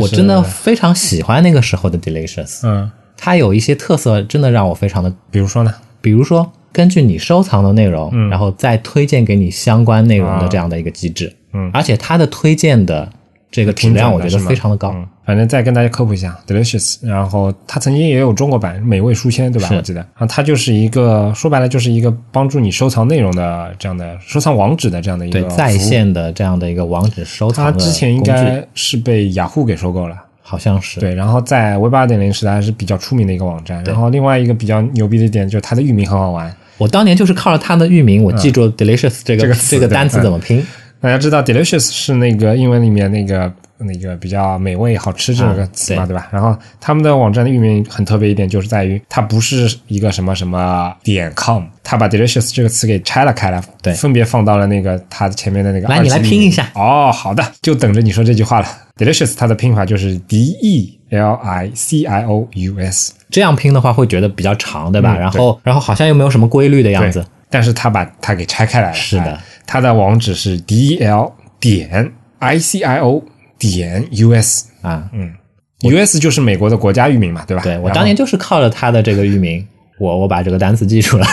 [0.00, 11.70] 我真的非常喜欢那个时候的 Delicious，嗯，它有一些特色，真的让我非常的，比如说呢，比如说根据你收藏的内容，然后再推荐给你相关内容的这样的一个机制，嗯。
[11.72, 13.08] 而且它的推荐的
[13.54, 14.90] 这个质量，我觉得非常的高。
[14.92, 19.68] 嗯，反正再跟大家科普一下，Delicious，然后它曾经也有中国版美味书签，对吧？
[19.68, 25.78] 是我记得啊，它就是一个说白了就是一个帮助你收藏内容的这样的收藏网址的这样的一个对在。
[25.84, 30.16] 线的这样的一个网址收藏它之前应该是被雅虎给收购了。
[30.40, 33.84] 好像是对，然后在 Web 二点零时代还是比较出名的一个网站。
[33.84, 36.54] 然后另外一个比较牛逼的一点就是它的域名很好玩。
[36.76, 40.64] 我当年就是靠着它的域名，我记住 delicious 这个、这个这个单词怎么拼。
[41.04, 46.28] 大家知道 delicious 是那个英文里面那个那个比较美味、好吃这个词嘛，啊对吧？
[46.32, 58.66] 然后他们的网站的域名很特别一点，就是在于它不是一个什么什么点 com，它把 delicious 这个词给拆了开来，对分别放到了那个它前面的那个来你来拼一下哦，好的，就等着你说这句话了。
[58.96, 65.14] delicious 它的拼法就是 d e l i c i o u s，这样拼的话会觉得比较长，对吧？
[65.18, 68.94] 嗯然后然后好像又没有什么规律的样子。，但是它把它给拆开来了。
[68.94, 73.22] 是的哎它的网址是 d l 点 i c i o
[73.58, 74.66] 点 u s。
[74.82, 75.32] 啊，嗯
[75.80, 76.18] U.S.
[76.18, 77.62] 就是美国的国家域名嘛，对吧？
[77.62, 79.66] 对我当年就是靠着它的这个域名，
[79.98, 81.26] 我我把这个单词记住了。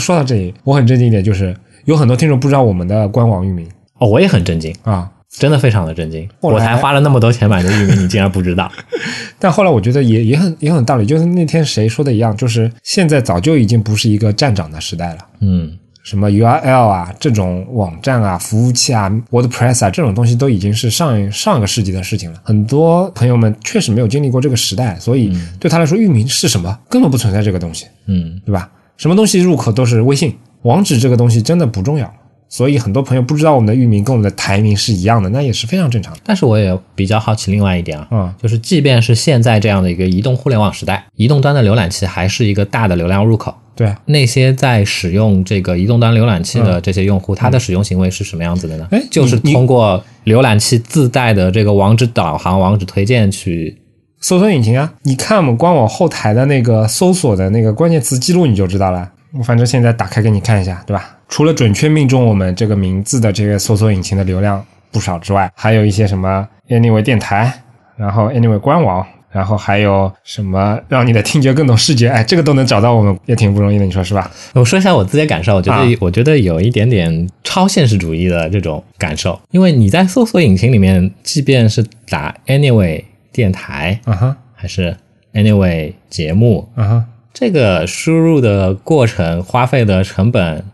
[0.00, 3.66] 说到这里，我很震惊一点，就是有很多听众不知道我们的官网域名
[3.98, 5.10] 哦，我也很震惊，啊。
[5.28, 6.26] 真的非常的震惊。
[6.40, 8.70] 我才花了那么多钱买的域名，你竟然不知道？
[9.38, 15.18] 但后来我觉得也也很也很道理，就是那天谁说的一样，就是现在早就已经不是一个站长的时代了。
[15.40, 22.40] 嗯，什么 URL 啊，这种网站啊、服务器啊、WordPress 啊，这种东西都已经是上上个世纪的事情了。
[22.44, 28.70] 很多朋友们确实没有经历过这个时代，所以对他来说，域名是什么根本不存在这个东西，嗯，对吧？
[28.96, 32.08] 什么东西入口都是微信，网址这个东西真的不重要。
[32.48, 36.20] 所以很多朋友不知道我们的域名跟我们的台名是一样的，那也是非常正常的。
[36.22, 43.52] 但是我也比较好奇另外一点啊，嗯就是即便是现在这样的一个移动互联网时代，移动端的浏览器还是一个大的流量入口。
[43.76, 48.88] 对啊，那些在使用这个移动端浏览器的这些用户，他的使用行为是什么样子的呢？
[48.90, 53.76] 哎就是通过浏览器自带的这个网址导航、网址推荐去。
[54.18, 59.12] 搜索引擎啊，你看我们官网后台的那个搜索的那个关键词记录，你就知道了。
[59.38, 61.18] 我反正现在打开给你看一下，对吧？
[61.28, 67.52] 除了准确命中我们这个名字的这个搜索引擎的流量不少之外，还有一些什么 Anyway 电台，
[67.96, 74.30] 然后 Anyway 官网，然后还有什么让你的听觉更懂视觉，哎，这个都能找到我们，也挺不容易的，你说是吧？
[74.54, 84.96] 我说一下我自己的感受，我觉得、啊我觉得有一点点超现实主义的这种感受，因为你在搜索引擎里面，即便是打 Anyway 电台，啊哈，还是
[85.34, 90.64] Anyway 节目，啊哈，这个输入的过程花费的成本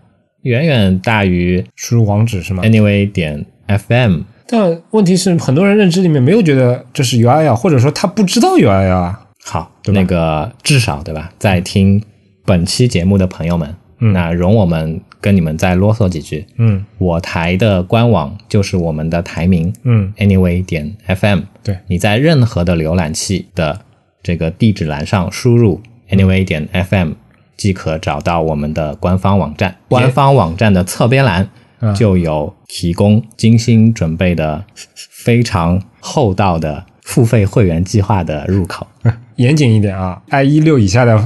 [0.42, 4.20] 远远大于输入网址是吗？Anyway 点 FM。
[4.52, 9.18] 但问题是，很多人认知里面没有觉得这是 U I L，或者说他不知道 URL 啊。
[9.42, 11.32] 好，那个至少对吧？
[11.38, 12.02] 在听
[12.44, 16.44] 本期节目的朋友们，那容我们跟你们再啰嗦几句。
[16.58, 21.40] 嗯我台的官网就是我们的台名嗯，，Anyway 点 FM。
[21.64, 23.80] 对，你在任何的浏览器的
[24.22, 25.80] 这个地址栏上输入
[26.10, 27.12] Anyway 点 FM，
[27.56, 29.76] 即可找到我们的官方网站。
[29.88, 31.48] 官方网站的侧边栏嗯
[31.94, 34.64] 就有提供精心准备的
[35.10, 38.86] 非常厚道的付费会员计划的入口。
[39.36, 41.16] 严谨一点啊，i 一六以下的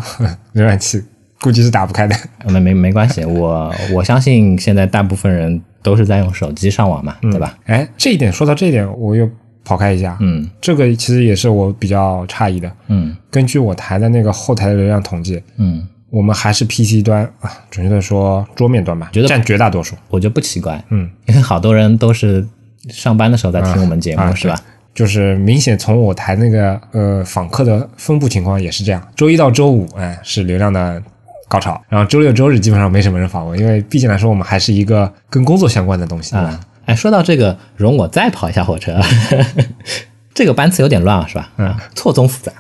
[0.54, 1.02] 浏览器
[1.40, 2.16] 估计是打不开的。
[2.50, 7.59] 没没没关系，我我相信现在大部分人都是在用手机上网嘛，对吧？
[7.66, 9.28] 哎，这一点说到这一点，我又
[9.64, 12.70] 跑开一下，嗯这个其实也是我比较诧异的。
[12.86, 15.86] 嗯根据我台的那个后台的流量统计，嗯，
[16.17, 19.95] 我们还是 PC 端啊，准确的说桌面端吧，觉得占绝大多数。
[20.09, 22.47] 我觉得不奇怪，嗯，因为好多人都是
[22.89, 24.59] 上班的时候在听我们节目，啊是吧？
[24.95, 31.03] 就是明显从我台那个呃访客的分布情况也是这样，周一到周五，哎是流量的
[31.49, 36.49] 高潮，然后周六周日基本上没什么人访问，因为毕竟来说我们还是一个跟工作相关的东西，对吧？
[36.49, 38.99] 啊，哎，说到这个，容我再跑一下火车。
[40.33, 41.51] 这个班次有点乱啊，是吧？
[41.57, 42.53] 嗯，错综复杂，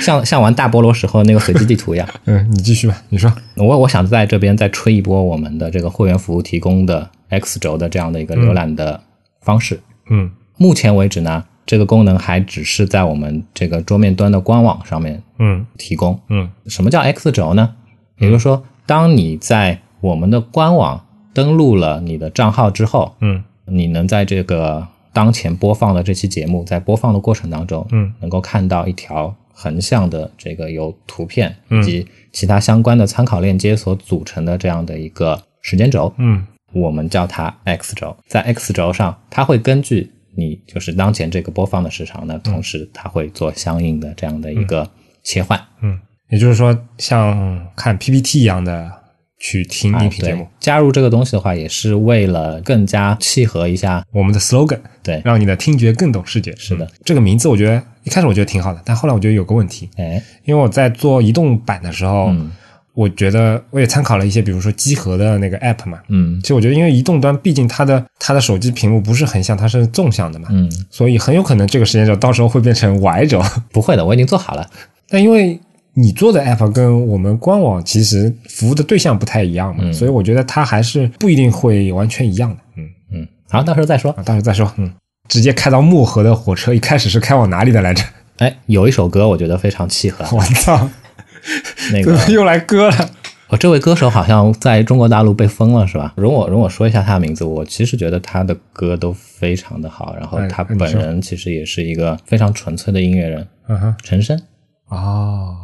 [0.00, 2.08] 像像玩大菠萝时候那个随机地图一样。
[2.26, 3.32] 嗯，你继续吧，你说。
[3.56, 9.00] 我我想在这边再吹一波我们的这个会员服务提供的 X 轴的这样的一个浏览的
[9.40, 9.80] 方式。
[10.10, 16.18] 嗯目前为止呢，这个功能还只是在我们这个桌面端的官网上面嗯提供。
[16.28, 17.74] 嗯什么叫 X 轴呢？
[18.18, 31.80] 也就是说，当你在我们的官网登录了你的账号之后，嗯你能在这个当前播放的这期节目，在播放的过程当中，嗯，能够看到一条横向的这个由图片嗯。
[31.80, 36.46] 以及其他相关的参考链接所组成的这样的一个时间轴，嗯。
[36.72, 38.14] 我们叫它 X 轴。
[38.26, 44.86] 在 X 轴上，它会根据你就是当前这个播放的时长呢，同时它会做相应的这样的一个
[45.22, 45.58] 切换。
[45.80, 45.98] 嗯，
[46.28, 48.92] 也就是说，像看 PPT 一样的
[49.38, 54.04] 去听音频节目，加入这个东西的话，也是为了更加契合一下。
[54.12, 56.54] 我们的 slogan，对，让你的听觉更懂世界。
[56.56, 62.50] 是的嗯这个名字我觉得一开始我觉得挺好的，但后来我觉得有个问题，哎，因为我在做移动版的时候，嗯
[62.94, 65.98] 我觉得我也参考了一些，比如说机核的那个 app 嘛。
[66.08, 73.42] 嗯其实我觉得，因为移动端毕竟它的它的手机屏幕不是横向，它是纵向的嘛，嗯，所以很有可能这个时间轴到时候会变成 Y 轴。
[73.70, 74.66] 不会的，我已经做好了。
[75.10, 75.60] 但因为
[75.98, 82.56] 你做的 app 跟我们官网其实服务的对象不太一样嘛，所以我觉得它还是不一定会完全一样的。
[82.76, 84.10] 嗯，嗯，好，到时候再说。
[84.12, 84.70] 啊，到时候再说。
[84.76, 84.92] 嗯，
[85.26, 88.04] 直接开到漠河的火车一开始是开往哪里的来着？
[88.36, 90.88] 哎，有一首歌我觉得非常契合， 我操，
[91.92, 93.10] 那个 又来歌了。
[93.48, 96.12] 哦，这位歌手好像在中国大陆被封了，是吧？
[96.16, 104.38] 容我容我说一下他的名字，我其实觉得他的歌都非常的好，然后哎他本人其实也是一个非常纯粹的音乐人，嗯哼，陈升。
[104.88, 105.56] 哦，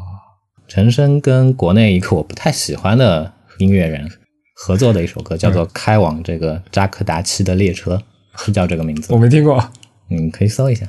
[0.75, 4.11] 陈升跟国内一个我不太喜欢的音乐人
[4.55, 8.03] 合作的一首歌，叫做《开往这个扎克达奇的列车》，
[8.43, 9.63] 是叫这个名字我，没听过。
[10.09, 10.87] 你可以搜一下。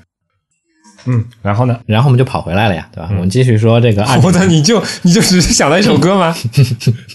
[1.03, 1.77] 嗯，然后呢？
[1.85, 3.09] 然后我们就跑回来了呀，对吧？
[3.11, 6.33] 我们继续说这个二 我的，你就你就只是想到一首歌吗？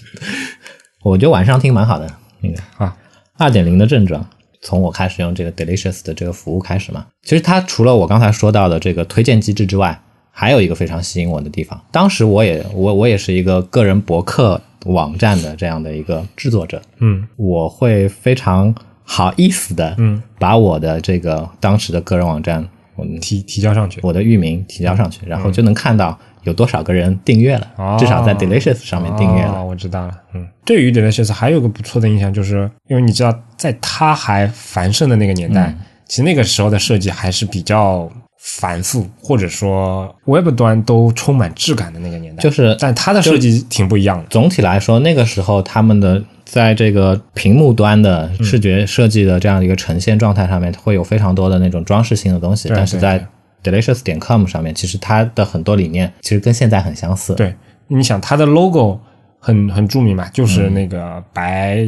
[1.01, 2.07] 我觉得晚上听蛮好的。
[2.41, 2.95] 那个啊，
[3.39, 4.23] 二点零的症状，
[4.61, 9.99] 从我开始用这个 Delicious 的这个服务开始嘛，其实它除了我刚才说到的这个推荐机制之外，
[10.39, 11.77] 还有一个非常吸引我的地方。
[11.91, 18.73] 当时我也我我也是一个个人博客网站的这样的一个制作者，嗯我会非常
[19.03, 22.65] 好意思的，嗯，把我的这个当时的个人网站，
[22.95, 23.99] 我提提交上去。
[24.01, 29.59] 我的域名提交上去，然后就能看到有多少个人订阅了，哦至少在 Delicious 上面订阅了。
[29.59, 30.13] 哦，我知道了。
[30.33, 38.09] 嗯，对于 Delicious 还有个不错的印象，就是因为你知道，在它还繁盛的那个年代，嗯其实那个时候的设计还是比较
[38.41, 42.41] 繁复，或者说 Web 端都充满质感的那个年代。
[42.41, 44.25] 就是但它的设计挺不一样的。
[44.29, 53.23] 总体来说，那个时候他们的在这个屏幕端的视觉设计的这样一个呈现状态上面，会有非常多的那种装饰性的东西，对但是在
[53.61, 57.35] delicious 点 com 上面，其实它的很多理念其实跟现在很相似。
[57.35, 57.53] 对，
[57.87, 58.99] 你想它的 logo
[59.37, 61.85] 很很著名嘛，就是那个白、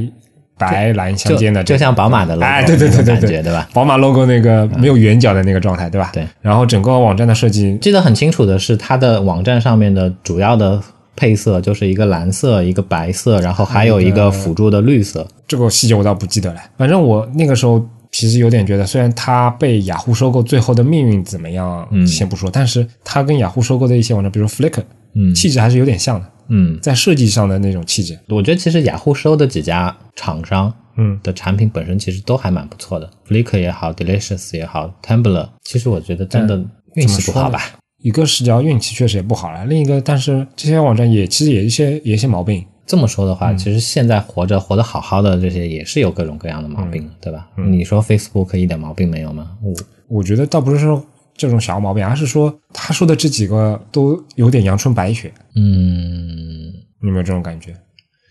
[0.70, 3.68] 白蓝相间的这个，就像宝马的 logo，哎，对对对对对，对吧？
[3.74, 6.12] 宝马 logo 那个没有圆角的那个状态，对吧？
[6.14, 6.28] 对。
[6.42, 10.82] 然后整个网站的设计，记得很清楚的是，它的网站上面的主要的
[11.16, 15.28] 配色就是一个蓝色、一个白色，然后还有一个辅助的绿色。
[15.48, 16.62] 这个细节我倒不记得了。
[16.78, 24.84] 反正我那个时候其实有点觉得，虽然它被雅虎收购，最后的命运怎么样，嗯先不说，但是它跟雅虎收购的一些网站，比如 Flickr，
[25.14, 28.20] 嗯气质还是有点像的，嗯，在设计上的那种气质。
[28.28, 36.62] 我觉得其实雅虎收的几家厂商，嗯的产品本身其实都还蛮不错的，Flickr 也好，Delicious 也好，Tumblr，其实我觉得真的
[36.96, 37.62] 运气不好吧？
[38.04, 42.66] 一个是叫运气确实也不好了，另一个，但是这些网站也其实也有一些也有一些毛病。
[42.84, 47.48] 这么说的话，其实现在活着活得好好的这些也是有各种各样的毛病的，对吧？
[47.56, 49.52] 你说 Facebook 一点毛病没有吗？
[49.64, 49.74] 我
[50.10, 51.02] 我觉得倒不是说
[51.36, 56.72] 这种小毛病，而是说他说的这几个都有点阳春白雪，嗯，
[57.02, 57.76] 你有没有这种感觉？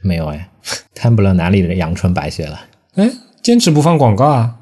[0.02, 0.50] 没有哎，
[0.94, 2.60] Tumblr 哪里的阳春白雪了？
[2.94, 3.10] 哎，
[3.42, 4.56] 坚持不放广告啊，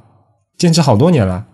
[0.57, 1.47] 坚持好多年了。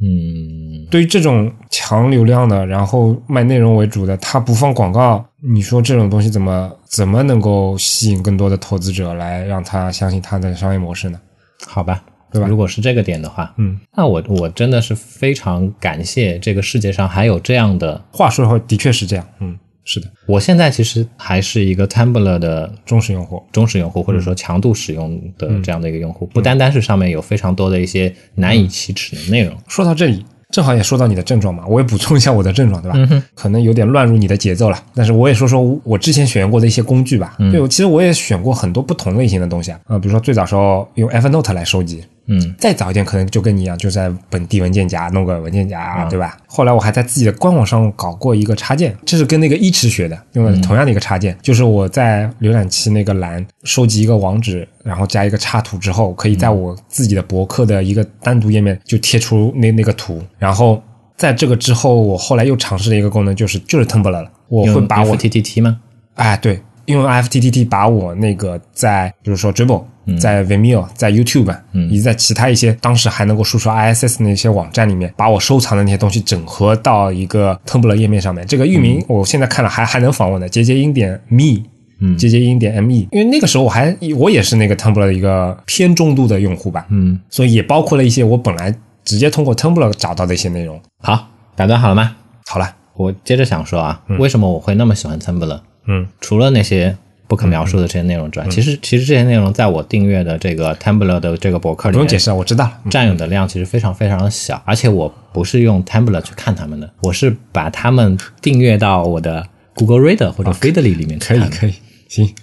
[0.00, 11.18] 嗯，对于这种强流量的，然后卖内容为主的，他不放广告，你说这种东西怎么怎么能够吸引更多的投资者来让他相信他的商业模式呢？
[11.66, 12.02] 好吧，
[12.36, 18.02] 对吧如果是这个点的话，嗯，那我我真的是非常感谢这个世界上还有这样的。
[18.10, 29.54] 话说回，的确是这样，嗯，是的，我现在其实还是一个 Tumblr 的忠实用户，忠实用户，或者说强度使用的这样的一个用户，不单单是上面有非常多的一些难以启齿的内容。
[29.68, 32.96] 说到这里，正好也说到你的症状嘛，我也补充一下我的症状，对吧？
[32.98, 37.36] 嗯可能有点乱入你的节奏了，但是我也说说我之前选用过的一些工具吧。
[37.52, 46.36] 对，我其实我也选过很多不同类型的东西啊，啊、比如说最早时候用 Evernote 来收集，嗯，再早一点可能就跟你一样，就在本地文件夹弄个文件夹，对吧？
[46.46, 60.82] 后来我还在自己的官网上搞过一个插件，这是跟那个一池学的，用的同样的一个插件，就是我在浏览器那个栏收集一个网址，然后加一个插图之后，可以在我自己的博客的一个单独页面就贴出那那个图，然后
[61.16, 65.78] 在这个之后，我后来又尝试了一个功能，就是就是 Tumblr 了，我会把我 FTTT 吗？
[66.14, 69.84] 哎，对，用 FTTT 把我那个在比如说 Dribble、
[70.18, 78.46] 在嗯 Vimeo、在 YouTube，以及在其他一些当时还能够输出 ISS 的那些网站里面，把我收藏的那些东西整合到一个 Tumblr 页面上面。
[78.46, 81.64] 这个域嗯名我现在看了还还能访问的，节节音点 me。
[81.98, 90.78] 嗯，节节音点 me，因为那个时候我还我也是那个 Tumblr 的一个偏重度的用户吧，嗯，所以也包括了一些我本来直接通过 Tumblr 找到的一些内容。
[91.00, 92.14] 好，打断好了吗？
[92.44, 95.60] 好了，我接着想说啊，为什么我会那么喜欢 Tumblr？
[95.86, 96.94] 嗯，除了那些
[97.28, 102.78] 不可描述的这些内容之外，其实其实这些内容在我订阅的这个 Tumblr 的这个博客里面不用解释，我知道了。
[102.90, 111.46] 占有的量其实非常非常的小，而且我不是用 Tumblr 去看他们的，我是把他们订阅到我的 Google Reader 或者 Feedly 里面去看的。
[111.48, 111.74] 可以可以，
[112.08, 112.34] 行，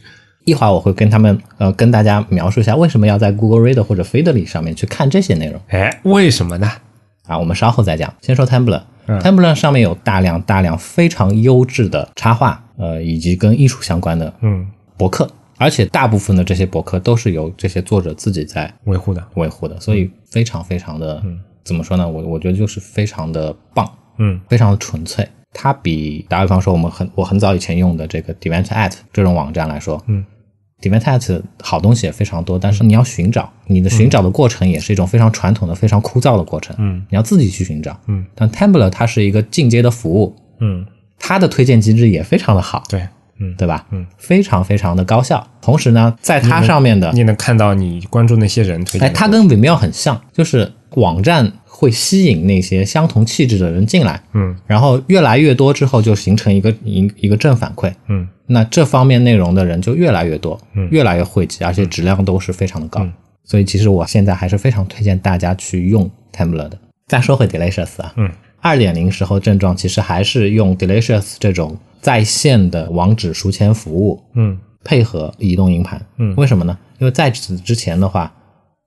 [0.46, 6.70] 一会儿我会跟他们呃跟大家描述一下为什么要在 Google Reader 或者 Feedly 上面去看这些内容哎，为什么呢？
[7.28, 8.14] 啊，我们稍后再讲。
[8.22, 8.82] 先说 Tumblr。
[9.06, 14.66] Tumblr 上面有大量大量非常优质的插画，呃，以及跟艺术相关的嗯，
[14.96, 21.22] 博客，而且大部分的这些博客都是由这些作者自己在维护的，维护的，所以非常非常的，
[21.66, 22.08] 怎么说呢？
[22.08, 23.86] 我我觉得就是非常的棒，
[24.20, 25.28] 嗯非常的纯粹。
[25.52, 30.26] 它比打比方说我们很我很早以前用的这个 devant at 这种网站来说，嗯
[30.84, 40.86] ，DeventAt 好东西也非常多，但是你要寻找，你的寻找的过程也是一种非常传统的、非常枯燥的过程，嗯，你要自己去寻找，嗯，但 Tumblr 它是一个进阶的服务，嗯，
[41.18, 43.08] 它的推荐机制也非常的好，对，
[43.40, 43.86] 嗯，对吧？
[43.92, 45.46] 嗯，非常非常的高效。
[45.62, 51.52] 同时呢，在它上面的你也能看到你关注那些人推荐哎，它跟 Vimeo 很像，就是网站
[51.84, 54.56] 会吸引那些相同气质的人进来，嗯。
[54.66, 58.26] 然后越来越多之后就形成一个一一个正反馈，嗯。
[58.48, 60.88] 那这方面内容的人就越来越多，嗯。
[60.90, 63.06] 越来越汇集，而且质量都是非常的高。
[63.44, 66.78] 所以其实我现在还是非常推荐大家去用 Tumblr 的。
[67.08, 68.32] 再说回 Delicious 啊，嗯，
[68.62, 74.58] 二点零时候症状其实还是用 Delicious 这种在线的网址书签服务，嗯。
[74.86, 76.02] 配合移动硬盘。
[76.18, 76.34] 嗯。
[76.36, 76.78] 为什么呢？
[77.00, 78.34] 因为在此之前的话，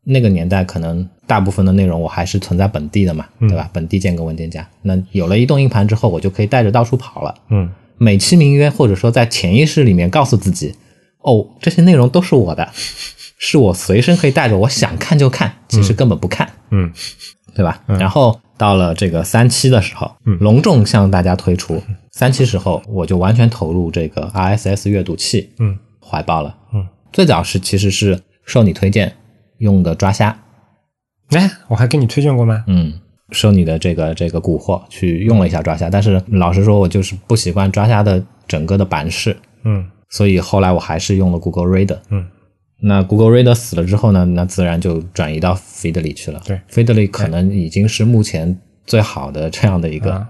[0.05, 3.69] 那个年代可能大部分的内容我还是存在本地的嘛，嗯对吧？
[3.73, 4.67] 本地建个文件夹。
[4.83, 7.35] 那有了移动硬盘之后，我就可以带着到处跑了。
[7.51, 10.75] 嗯美其名曰，或者说在潜意识里面告诉自己，
[11.21, 12.69] 哦，这些内容都是我的，
[13.39, 16.93] 是我随身可以带着，我想看就看，其实根本不看，嗯
[17.55, 17.83] 对吧？
[17.87, 26.55] 然后到了这个三期的时候，隆重向大家推出三期时候，我就完全投入这个 RSS 阅读器，嗯，怀抱了。
[26.75, 29.11] 嗯，最早是其实是受你推荐
[29.57, 30.39] 用的抓虾，
[31.31, 32.65] 哎，我还给你推荐过吗？
[32.67, 32.93] 嗯，
[33.31, 41.99] 受你的这个这个蛊惑去用了一下抓虾，但是老实说，我就是不习惯抓虾的整个的版式，嗯所以后来我还是用了 Google Reader。
[42.11, 42.27] 嗯，
[42.81, 46.41] 那 Google Reader 死了之后呢，那自然就转移到 Feedly 去了。
[46.47, 48.57] 对，Feedly 可能已经是目前
[48.87, 50.13] 最好的这样的一个。
[50.13, 50.29] 啊，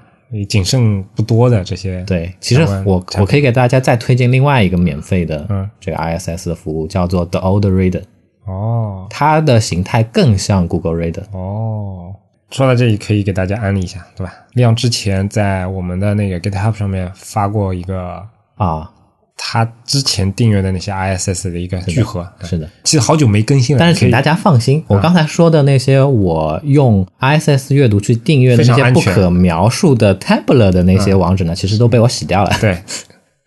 [0.49, 8.03] 仅剩不多的这些，，对，其实我我可以给大家再推荐另外一个免费的嗯这个 ISS 的服务，叫做 The Old Reader，
[8.47, 11.24] 哦它的形态更像 Google Reader。
[11.32, 12.14] 哦。
[12.51, 14.32] 说到这里，可以给大家安利一下，对吧？
[14.55, 18.22] 亮之前在我们的那个 GitHub 上面发过一个
[18.55, 18.88] 啊，
[19.36, 22.68] 他之前订阅的那些 ISS 的一个聚合，是的。
[22.84, 32.57] 其实好久没更新了，但是请大家放心，我刚才说的那些我用 ISS 阅读去订阅的那些不可描述的 Tabler 的那些网址呢，其实都被我洗掉了。
[32.61, 32.80] 对，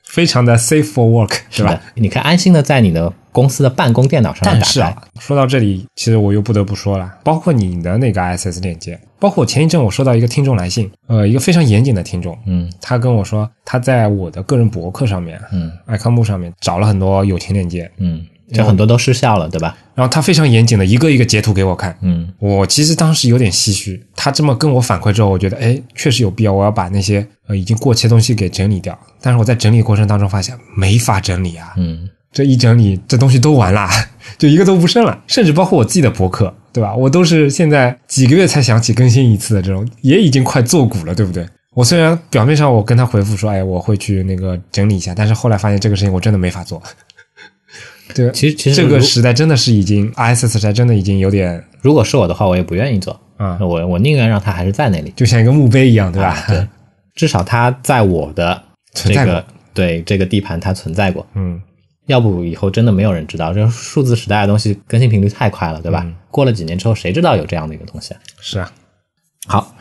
[0.04, 4.60] 非常的 safe for work， 是吧的？，你可以安心的在你的公司的办公电脑上面打开。
[4.60, 19.78] 但是啊，说到这里，其实我又不得不说了，包括你的那个 ISS 链接，包括前一阵我收到一个听众来信，呃，一个非常严谨的听众，嗯他跟我说他在我的个人博客上面，嗯爱康木上面找了很多友情链接，嗯就很多都失效了，对吧？
[19.94, 21.96] 然后他非常严谨的一个一个截图给我看。
[22.02, 28.98] 嗯我其实当时有点唏嘘，他这么跟我反馈之后，我觉得哎，确实有必要，我要把那些呃已经过期的东西给整理掉。
[29.22, 33.88] 但是我在整理过程当中发现没法整理啊，嗯这一整理，这东西都完了，
[34.38, 35.20] 就一个都不剩了。
[35.28, 36.96] 甚至包括我自己的博客，对吧？
[36.96, 41.48] 我都是现在几个月才想起更新一次的这种，也已经快做古了，对不对？
[41.74, 46.82] 我虽然表面上我跟他回复说，哎，我会去那个整理一下，但是后来发现这个事情我真的没法做。
[48.16, 53.20] 对其实其实这个时代真的是已经 ISS 时代真的已经有点如果是我的话，我也不愿意做。
[53.38, 56.30] 啊、我我宁愿让它还是在那里，就像一个墓碑一样，对吧？
[56.30, 56.68] 啊对，
[57.16, 58.62] 至少它在我的
[58.94, 61.26] 存在过这个对这个地盘它存在过。
[61.36, 61.62] 嗯，
[62.10, 66.06] 要不以后真的没有人知道，这数字时代的东西更新频率太快了，对吧？
[66.32, 68.14] 过了几年之后，谁知道有这样的一个东西？
[68.16, 68.20] 啊？
[68.42, 68.72] 是啊，
[69.48, 69.76] 好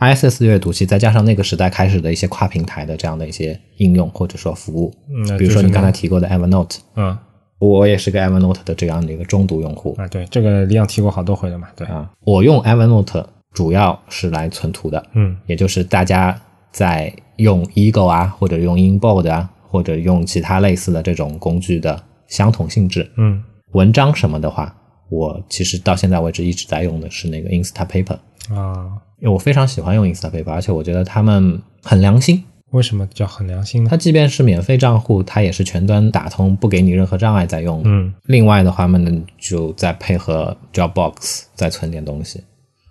[0.00, 7.18] ，ISS 阅读器再加上那个时代开始的一些跨平台的这样的一些应用或者说服务，嗯，比如说你刚才才提过的 Evernote，嗯。
[7.58, 9.94] 我也是个 Evernote 的这样的一个中毒用户。
[9.98, 12.10] 啊，对，这个李阳提过好多回了嘛，对，啊。
[12.24, 13.22] 我用 Evernote
[13.52, 15.36] 主要是来存图的，嗯。
[15.44, 16.40] 也就是大家
[16.72, 23.08] 在用 Ego 啊，或者用 Inboard 啊，或者用其他类似的这种工具的相同性质。
[23.16, 23.42] 嗯
[23.72, 24.74] 文章什么的话，
[25.08, 28.18] 我其实到现在为止一直在用的是那个 Instapaper，
[28.52, 32.42] 啊，因为我非常喜欢用 Instapaper，而且我觉得他们很良心。
[32.72, 33.90] 为什么叫很良心呢？
[33.90, 37.82] 它即便是免费账户，它也是全端打通，不给你任何障碍在用。
[37.84, 42.42] 嗯另外的话，他们就再配合 Dropbox 再存点东西，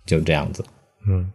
[0.05, 0.65] 就这样子。
[1.07, 1.29] 嗯，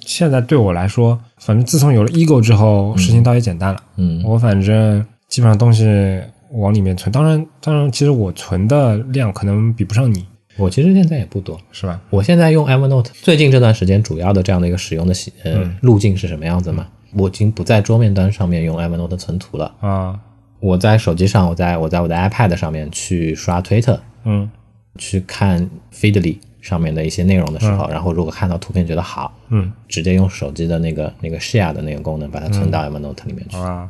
[0.00, 3.82] 现在对我来说，反正自从有了 Ego 之后，事情倒也简单了。
[3.96, 4.22] 嗯。
[4.24, 6.20] 我反正基本上东西
[6.52, 10.26] 往里面存，当然当然，其实我存的量可能比不上你，
[10.56, 12.00] 我其实现在也不多，是吧？
[12.10, 16.86] 我现在用 Evernote，最近这段时间主要的这样的一个使用的习呃、路径是什么样子嘛？
[17.16, 20.18] 我已经不在桌面端上面用 Evernote 存图了，啊，
[20.60, 24.50] 我在手机上，我在我在我的 iPad 上面去刷 Twitter，嗯。
[24.96, 29.70] 去看 Feedly 上面的一些内容的时候，然后如果看到图片觉得好，嗯。
[29.86, 33.58] 直接用手机的那个那个 Share 的那个功能把它存到 Evernote 里面去。
[33.58, 33.86] 啊，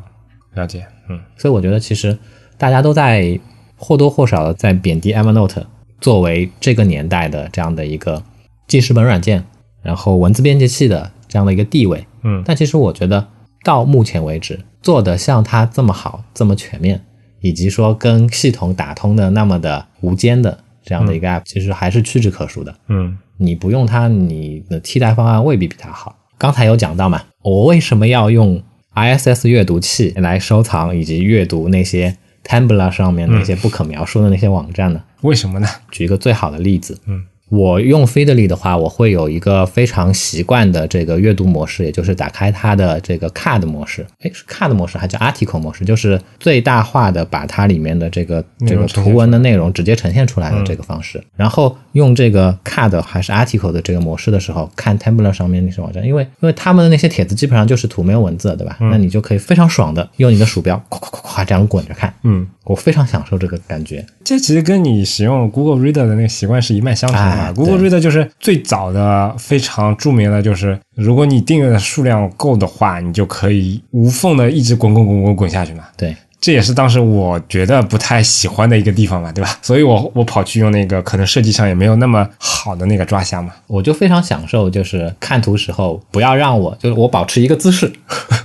[0.54, 1.20] 了解，嗯。
[1.36, 2.18] 所以我觉得其实
[2.58, 3.38] 大家都在
[3.76, 5.62] 或多或少的在贬低 Evernote
[6.00, 8.20] 作为这个年代的这样的一个
[8.66, 9.44] 记事本软件，
[9.80, 12.04] 然后文字编辑器的这样的一个地位。
[12.22, 12.42] 嗯。
[12.44, 13.24] 但其实我觉得
[13.62, 17.00] 到目前为止做的像它这么好、这么全面，
[17.40, 22.74] 以及说跟系统打通的那么的无间的这样的一个 App，、其实还是屈指可数的。
[22.88, 26.16] 嗯你不用它，你的替代方案未必比它好。
[26.38, 28.62] 刚才有讲到嘛，我为什么要用
[28.94, 35.02] ISS 阅读器来收藏以及阅读那些 Tumblr 上面那些不可描述的那些网站呢？
[35.22, 35.66] 为什么呢？
[35.90, 37.24] 举一个最好的例子，嗯，
[37.54, 51.22] 我用 Feedly 的话，我会有一个非常习惯的这个阅读模式，也就是打开它的这个 Card 模式，哎，是 Card 模式还叫 Article 模式，就是最大化的把它里面的这个这个图文的内容直接呈现出来的这个方式。
[51.36, 58.76] 然后用这个 Card 还是 Article 的这个模式的时候，看 Tumblr 上面那些网站，因为因为他们的那些帖子基本上就是图没有文字，对吧？
[58.80, 64.04] 那你就可以非常爽的用你的鼠标咵咵咵咵这样滚着看，嗯，我非常享受这个感觉。
[64.24, 75.84] 这其实跟你使用 Google Reader 的那个习惯是一脉相承的吧、哎 Google Reader 就是最早的、非常著名的，就是如果你订阅的数量够的话，你就可以无缝的一直滚滚滚滚滚下去嘛。
[75.96, 79.50] 对，这也是当时我觉得不太喜欢的一个地方嘛，对吧？
[79.62, 83.52] 所以我我跑去用那个可能设计上也没有那么好的那个抓瞎嘛。
[83.66, 88.43] 我就非常享受，就是看图时候不要让我，就是我保持一个姿势，呃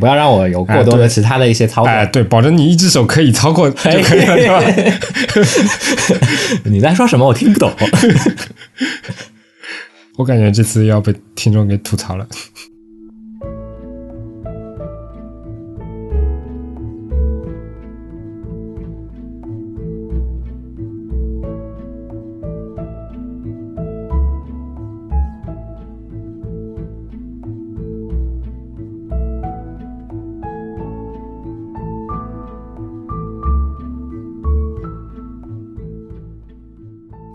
[0.00, 1.90] 不要让我有过多的其他的一些操作。
[1.90, 4.62] 哎，对，保证你一只手可以操控就可以了，对吧？
[6.64, 7.26] 你在说什么？
[7.26, 7.70] 我听不懂。
[10.16, 12.26] 我感觉这次要被听众给吐槽了。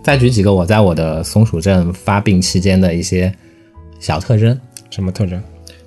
[0.08, 3.30] 再举几个我在我的松鼠症发病期间的一些
[4.00, 4.58] 小特征，
[4.90, 5.38] 什么特征？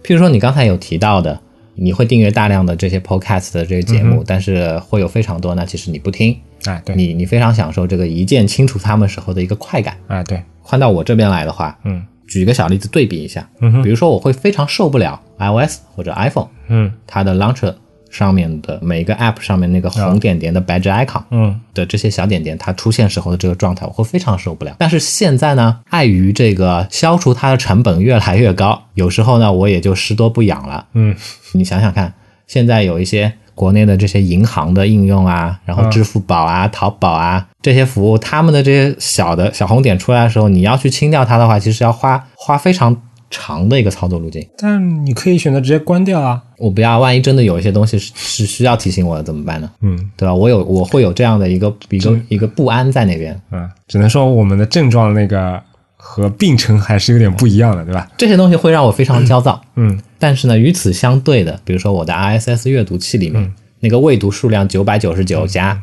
[0.04, 1.40] 譬如说你刚才有提到的，
[1.74, 9.96] 你会订阅大量的这些 podcast 的这些节目，但是会有非常多呢，其实你不听，哎，对，你你非常享受这个一键清除它们时候的一个快感。
[10.08, 12.04] 哎，对，换到我这边来的话，嗯。
[12.28, 13.82] 举一个小例子对比一下，嗯哼。
[13.82, 16.92] 比如说我会非常受不了 iOS 或者 iPhone 嗯。
[17.06, 17.74] 它的 Launcher
[18.10, 24.74] 上面的每一个 App 上面那个红点点的 badge icon 嗯的这些小点点，它出现时候的这个状态，我会非常受不了。
[24.78, 30.86] 但是现在呢，碍于这个消除它的成本越来越高，有时候呢，我也就失多不痒了。
[30.94, 31.14] 嗯
[31.52, 32.12] 你想想看，
[32.46, 42.96] 现在有一些国内的这些银行的应用啊，然后支付宝啊、淘宝啊这些服务，他们的这些小的小红点出来的时候，你要去清掉它的话，其实要花花非常
[43.30, 44.46] 长的一个操作路径。
[44.58, 46.42] 但你可以选择直接关掉啊。
[46.58, 49.70] 我不要，万一真的有一些东西是是需要提醒我的怎么办呢？
[49.80, 50.34] 嗯对吧？
[50.34, 53.40] 我有我会有这样的一个一个一个不安在那边。
[53.50, 55.58] 嗯，只能说我们的症状那个
[55.96, 58.10] 和病程还是有点不一样的，对吧？
[58.18, 59.60] 这些东西会让我非常焦躁。
[59.76, 65.80] 嗯但是呢，与此相对的，比如说我的 RSS 阅读器里面、那个未读数量九百九十九加，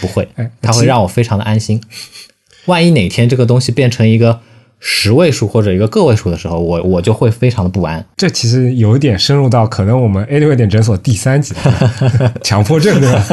[0.00, 1.78] 不会哎，它会让我非常的安心。
[2.64, 4.40] 万一哪天这个东西变成一个
[4.86, 8.04] 十位数或者一个个位数的时候，我我就会非常的不安。
[8.18, 13.24] 这其实有一点深入到可能我们 A 六点诊所第三集的 强迫症，对吧？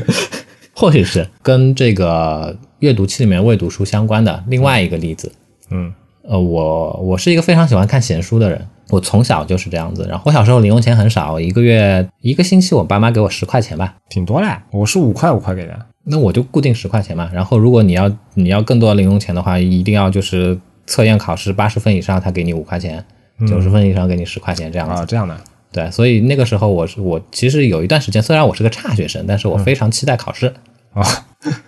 [0.72, 5.30] 或许是跟这个阅读器里面未读书相关的另外一个例子。
[5.70, 10.06] 嗯呃，我我是一个非常喜欢看闲书的人，我从小就是这样子。
[10.08, 15.78] 然后我小时候零用钱很少，一个月一个星期我爸妈给我十块钱吧，挺多嘞，我是五块五块给的。
[16.04, 17.30] 那我就固定十块钱嘛。
[17.34, 20.58] 然后如果你要你要更多的零用钱的话，一定要就是
[20.88, 22.98] 测验考试八十分以上，他给你五块钱；
[23.46, 24.94] 九十分以上给你十块钱这样子。
[24.94, 25.38] 啊，这样的，
[25.70, 30.52] 对，所以那个时候我是我其实有一段时间，虽然我是个差学生，但是我非常期待考试。
[30.94, 31.04] 啊，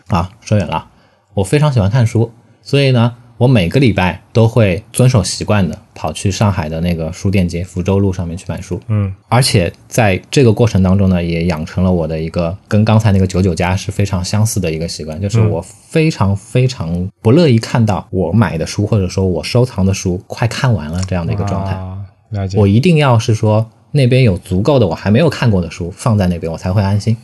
[0.09, 0.89] 啊，说远了，
[1.35, 8.79] 我非常喜欢看书，所以呢，我每个礼拜都会遵守习惯的跑去上海的那个书店街福州路上面去买书。
[8.89, 21.73] 嗯而且在这个过程当中呢，也养成了我的一个跟刚才那个九九家是非常相似的一个习惯，就是我非常非常不乐意看到我买的书或者说我收藏的书快看完了这样的一个状态。
[21.73, 21.97] 啊，
[22.29, 22.59] 了解。
[22.59, 27.17] 我一定要是说那边有足够的我还没有看过的书放在那边，我才会安心。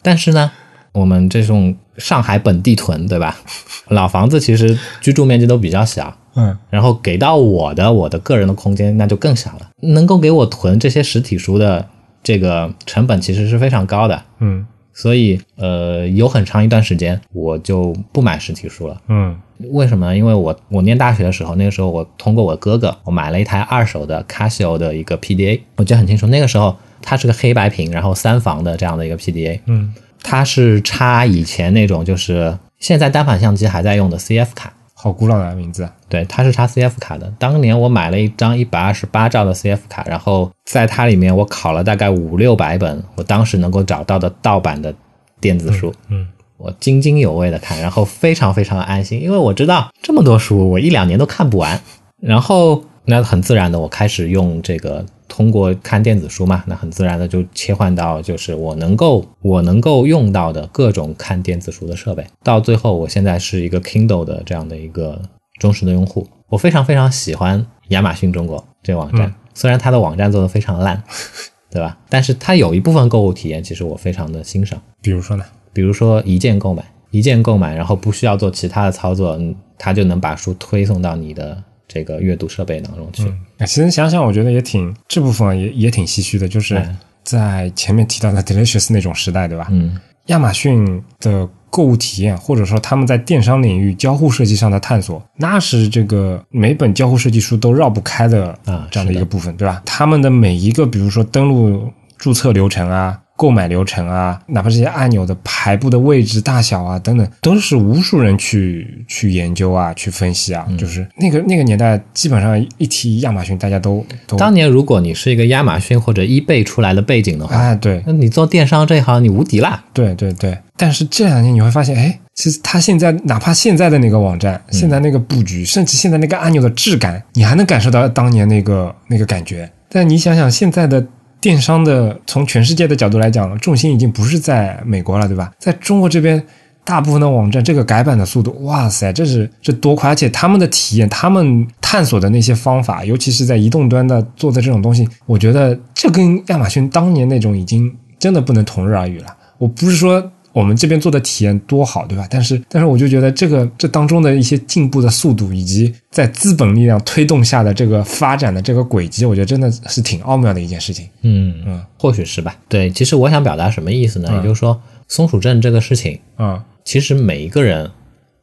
[0.00, 0.50] 但是呢，
[0.92, 3.36] 我们这种上海本地囤，对吧？
[3.88, 9.68] 老房子其实居住面积都比较小，嗯然后给到我的我的个人的空间那就更小了。
[9.82, 11.86] 能够给我囤这些实体书的
[12.22, 19.00] 这个成本其实是非常高的，嗯所以呃，有很长一段时间我就不买实体书了。
[19.08, 19.36] 嗯
[19.70, 20.16] 为什么呢？
[20.16, 26.26] 因为我我念大学的时候，那个时候我通过我哥哥，我买了一台二手的 Casio 的一个 PDA，我记得很清楚。
[26.28, 29.92] 那个时候它是个黑白屏，然后三防的这样的一个 PDA，嗯，
[30.22, 35.88] 它是插以前那种就是现在单反相机还在用的 CF 卡，好古老的名字。
[36.08, 37.32] 对，它是插 CF 卡的。
[37.38, 44.94] 当年我买了一张一百二十八兆的 CF 卡，然后在它里面我考了大概五六百本我当时能够找到的盗版的
[45.40, 45.94] 电子书。
[46.08, 51.80] 嗯我津津有味的看，然后非常非常的安心，因为我知道这么多书我一两年都看不完。
[52.20, 62.26] 然后那很自然的，我开始用这个通过看电子书嘛，那很自然的就切换到就是我能够我能够用到的各种看电子书的设备。
[62.42, 65.22] 到最后，我现在是一个 Kindle 的这样的一个
[65.60, 66.26] 忠实的用户。
[66.48, 71.00] 我非常非常喜欢亚马逊中国这个网站，虽然它的网站做的非常烂，
[71.70, 71.96] 对吧？
[72.08, 74.82] 但是它有一部分购物体验，其实我非常的欣赏。
[75.00, 75.44] 比如说呢？
[75.72, 81.62] 比如说一键购买，一键购买，然后不需要做其他的操作，嗯它就能把书推送到你的
[81.92, 83.24] 这个阅读设备当中去。
[83.58, 89.66] 啊，其实想想，我觉得也挺这部分也也挺唏嘘的，就是哎在前面提到的 Delicious 那种时代，对吧？
[89.70, 99.82] 嗯，亚马逊的购物体验，或者说他们在电商领域交互设计上的探索，那是这个每本交互设计书都绕不开的啊这样的一个部分，对吧？
[99.84, 103.20] 他们的每一个，比如说登录注册流程啊。
[103.40, 110.68] 购买流程啊，哪怕这些按钮的排布的位置、大小啊等等，都是无数人去去研究啊、去分析啊。
[110.76, 119.82] 就是那个那个年代，基本上一提亚马逊，大家都都当年如果你是一个亚马逊或者 eBay 出来的背景的话，哎，对那你做电商这一行你无敌啦。
[119.94, 129.70] 对对对，但是这两年你会发现，哎，其实它现在哪怕现在的那个网站，现在那个布局，甚至现在那个按钮的质感，你还能感受到当年那个那个感觉。
[129.88, 131.04] 但你想想，现在的
[131.40, 135.50] 电商的从全世界的角度来讲，重心已经不是在美国了，对吧？
[135.58, 136.42] 在中国这边，
[136.84, 140.10] 大部分的网站这个改版的速度，哇塞，这是这多快！
[140.10, 149.34] 而且他们的体验，他们探索的那些方法，尤其是在移动端的做的这种东西，我觉得这跟亚马逊当年那种已经真的不能同日而语了。
[149.56, 152.26] 我不是说我们这边做的体验多好，对吧？
[152.30, 161.08] 但是，但是我就觉得这个这当中的一些进步的速度，以及在资本力量推动下的这个发展的这个轨迹，我觉得真的是挺奥妙的一件事情。
[161.22, 162.56] 嗯嗯，或许是吧。
[162.68, 164.30] 对，其实我想表达什么意思呢？
[164.36, 167.90] 也就是说，松鼠症这个事情，嗯其实每一个人，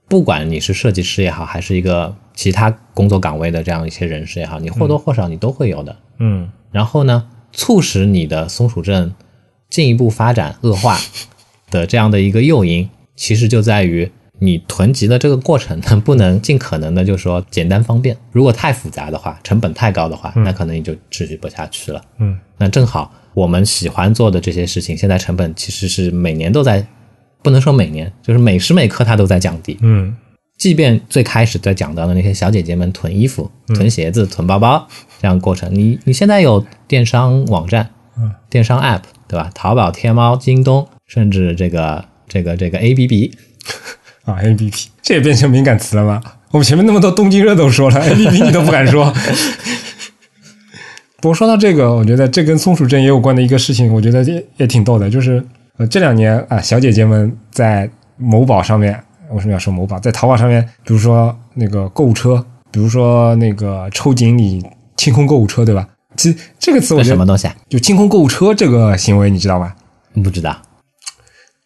[0.07, 5.95] 不管你是设计师也好，还是一个其他工作岗位的这样一些人士也好，你或多或少你都会有的。
[6.19, 9.13] 嗯然后呢，促使你的松鼠症
[9.69, 10.97] 进一步发展恶化
[11.69, 14.09] 的这样的一个诱因，其实就在于
[14.39, 18.15] 你囤积的这个过程能 不能尽可能的，就是说简单方便。
[18.31, 22.01] 如果太复杂的话，成本太高的话，那可能你就持续不下去了。
[22.19, 26.85] 嗯，那正好我们喜欢做的这些事情，现在成本其实是每年都在，
[27.41, 29.77] 不能说每年，就是每时每刻它都在降低。
[29.81, 30.15] 嗯
[30.57, 34.87] 即便最开始在讲到的那些小姐姐们囤衣服、囤鞋子、囤包包
[35.21, 37.87] 这样过程，你你现在有电商网站、
[38.17, 39.51] 嗯，电商 App 对吧？
[39.53, 43.31] 淘宝、天猫、京东，甚至这个这个这个 ABB，
[44.25, 46.21] 啊，ABB 这也变成敏感词了吗？
[46.51, 49.11] 我们前面那么多东京热都说了，ABB 你都不敢说。
[51.19, 55.43] 不过说到这个，我觉得这跟松鼠镇也有关的一个事情，我觉得也也挺逗的，就是
[55.77, 59.99] 呃这两年啊，小姐姐们在某宝上面，为什么要说某宝？
[59.99, 64.63] 在淘宝上面，比如说那个购物车，比如说那个抽锦鲤
[64.95, 65.87] 清空购物车，对吧？
[66.15, 67.55] 其实这个词我觉得什么东西啊？
[67.67, 69.73] 就清空购物车这个行为，你知道吗？
[70.23, 70.55] 不知道，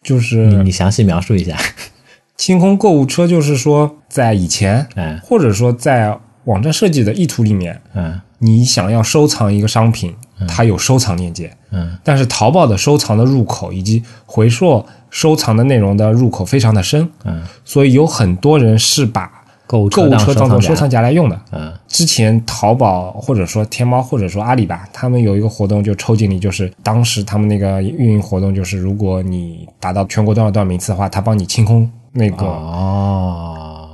[0.02, 1.56] 就是你你详细描述一下。
[2.36, 8.20] 清空购物车，就是说在以前，嗯或者说在网站设计的意图里面，嗯。
[8.44, 10.12] 你想要收藏一个商品，
[10.48, 11.96] 它有收藏链接，嗯。
[12.02, 19.41] 但是淘宝的收藏的入口以及回溯收藏的内容的入口非常的深，嗯，所以有很多人是把
[19.72, 21.00] 购物购物车当做收藏夹。
[21.00, 21.40] 来用的。
[21.50, 33.88] 嗯之前淘宝或者说天猫或者说阿里吧，他们有一个活动就抽锦鲤，就是当时他们那个运营活动就是，如果你达到全国多少多少名次的话，他帮你清空那个哦，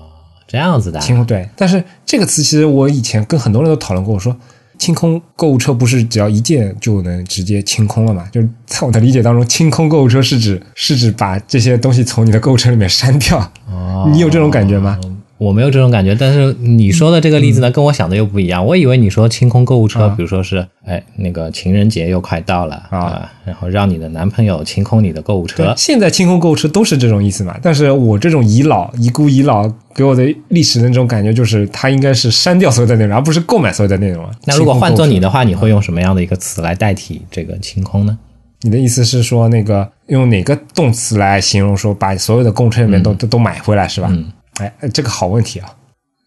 [0.47, 1.03] 这样子的啊。
[1.03, 4.37] 清空对，但是这个词其实我以前跟很多人都讨论过，我说
[4.79, 8.29] 清空购物车不是只要一键就能直接清空了嘛？
[8.31, 13.39] 就是在我的理解当中，清空购物车是指是指把这些东西从你的购物车里面删掉。
[13.71, 14.99] 哦你有这种感觉吗？
[15.39, 18.67] 我没有这种感觉，但是你说的这个例子呢，跟我想的又不一样。
[18.67, 25.73] 我以为你说清空购物车，啊比如说是，哎，那个情人节又快到了啊然后让你的男朋友清空你的购物车。
[25.77, 27.57] 现在清空购物车都是这种意思嘛？
[27.63, 34.31] 但是我这种遗老、遗孤、遗老给我的历史的那种感觉，就是它应该是删掉所有的内容，而不是购买所有的内容啊。
[34.45, 38.19] 那如果换做你的，话，你会用什么样的一个词来代替这个清空呢？
[38.63, 44.09] 你的意思是说那个用哪个动词来形容说把所有的购物车里面都、都都买回来是吧？
[44.11, 44.25] 嗯
[44.59, 45.69] 哎，这个好问题啊，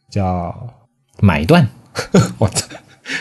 [0.10, 0.54] 叫
[1.20, 1.68] 买断，
[2.40, 2.68] 我操，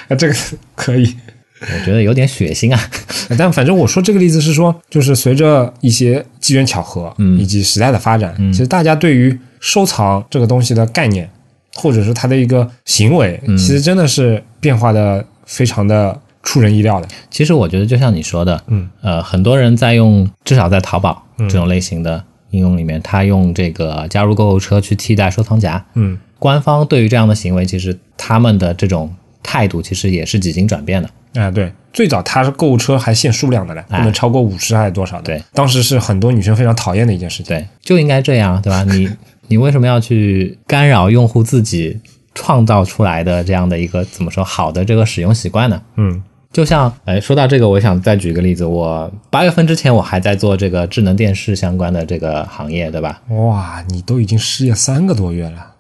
[0.09, 0.35] 啊，这个
[0.75, 1.17] 可以。
[1.63, 2.81] 我觉得有点血腥啊。
[3.37, 11.29] 但反正我说这个例子是说，就是随着一些机缘巧合，嗯以及时代的发展，其实大家对于收藏这个东西的概念，
[11.75, 17.07] 或者是它的一个行为，嗯其实真的是变化的非常的出人意料的。
[17.31, 25.85] 其实我觉得，就像你说的，嗯，呃，很多人在用，至少在淘宝这种类型的应用里面，它用这个加入购物车去替代收藏夹。
[25.95, 31.11] 嗯，官方对于这样的行为，其实他们的这种态度其实也是几经转变的。
[31.41, 35.23] 啊，对，最早它是购物车还限数量的嘞，不能超过五十还是多少的。
[35.23, 37.47] 对，当时是很多女生非常讨厌的一件事情。
[37.47, 38.83] 对，就应该这样，对吧？
[38.91, 39.09] 你
[39.47, 42.01] 你为什么要去干扰用户自己
[42.35, 45.81] 创造出来的这样的一个怎么说好的这个使用习惯呢？
[45.97, 46.21] 嗯
[46.53, 48.65] 就像，哎，说到这个，我想再举个例子。
[48.65, 53.23] 我八月份之前，我还在做这个智能电视相关的这个行业，对吧？
[53.29, 55.75] 哇，你都已经失业三个多月了。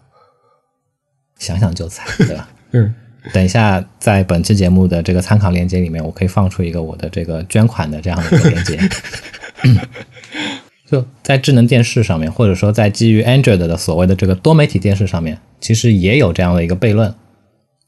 [1.39, 2.49] 想想就惨，对吧？
[2.73, 2.95] 嗯
[3.35, 8.79] 等一下，在本期节目的这个参考链接里面，我可以放出一个我的这个捐款的这样的一个链接。
[10.87, 17.15] 就在智能电视上面，或者说在基于 Android 的所谓的这个多媒体电视上面，其实也有这样的一个悖论，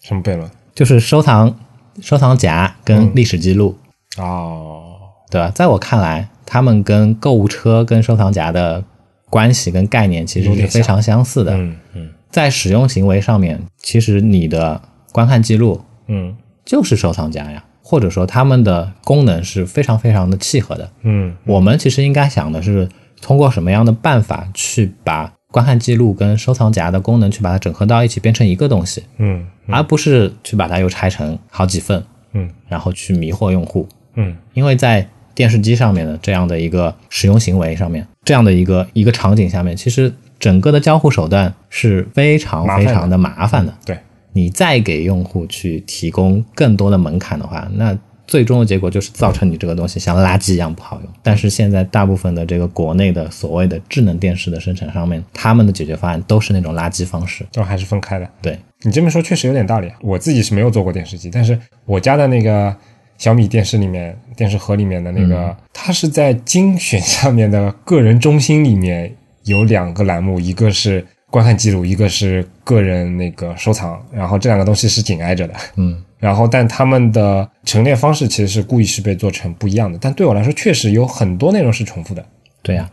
[0.03, 0.51] 什么悖论？
[0.75, 1.59] 就是收藏
[2.01, 3.77] 收藏夹跟历史记录，
[4.19, 4.95] 哦，
[5.31, 5.51] 对吧？
[5.55, 8.83] 在我看来，他们跟购物车跟收藏夹的
[9.29, 11.55] 关系跟概念其实是非常相似的。
[11.55, 14.81] 嗯嗯在使用行为上面，其实你的
[15.13, 16.35] 观看记录嗯
[16.65, 20.91] 就是收藏夹呀，或者说它们的功能是非常非常的契合的。
[21.03, 22.89] 嗯我们其实应该想的是，
[23.21, 32.51] 通过什么样的办法去把观看记录跟收藏夹的功能去把它整合到一起，变成一个东西，嗯而不是去把它又拆成好几份，嗯。
[32.69, 33.87] 然后去迷惑用户。
[34.15, 34.37] 嗯。
[34.55, 43.17] 因为在电视机上面的这样的一个使用行为上面，这样的一个一个场景下面，其实整个的交互手段是非常非常的。
[43.17, 43.73] 麻烦的。
[43.87, 43.99] 对，
[44.33, 47.97] 你再给用户去提供更多的门槛的话，那
[48.33, 51.13] 最终的结果就是造成你这个东西像垃圾一样不好用。
[51.23, 57.45] 但是现在大部分的这个国内的所谓的智能电视的生产上面，他们的解决方案都是那种垃圾方式。
[57.53, 58.27] 这还是分开的。
[58.41, 59.93] 对，你这么说确实有点道理。
[60.01, 62.75] 我自己是没有做过电视机，但是我家的那个
[63.19, 69.15] 小米电视里面，电视盒里面的那个，它是在精选下面的个人中心里面
[69.45, 75.55] 有两个栏目，一个是观看记录，一个是个人那个收藏，然后这两个东西是紧挨着的。
[75.77, 82.25] 嗯，然后但他们的陈列方式其实是故意是被做成不一样的，但对我来说确实有很多内容是重复的。
[82.63, 82.89] 对呀、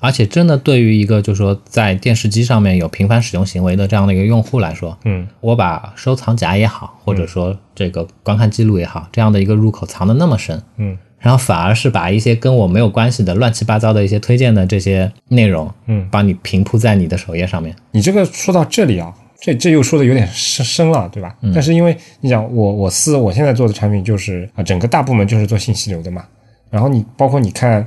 [0.00, 17.76] 而且真的对于一个就是说在电视机上面有频繁使用行为的这样的一个用户来说，嗯我把收藏夹也好，或者说这个观看记录也好，这样的一个入口藏的那么深，嗯然后反而是把一些跟我没有关系的乱七八糟的一些推荐的这些内容，嗯，帮你平铺在你的首页上面。
[17.90, 21.34] 你这个说到这里啊，这这又说的有点深深了，对吧？
[21.54, 26.24] 但是因为你想我我司我现在做的产品就是啊、整个大部门就是做信息流的嘛。
[26.70, 27.84] 然后你包括你看，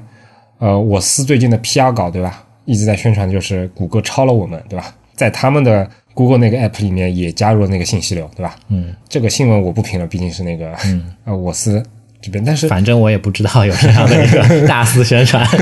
[0.58, 2.43] 呃，我司最近的 PR 稿，对吧？
[2.66, 4.93] 一直在宣传就是谷歌超了我们，对吧？
[5.16, 8.56] 在他们的 Google 那个 app 里面也加入了那个信息流，对吧？
[8.70, 11.82] 嗯，这个新闻我不评了，毕竟是那个嗯 呃我司
[12.22, 15.45] 这边，但是反正我也不知道有这样的一个 大肆宣传。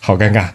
[0.00, 0.48] 好尴尬。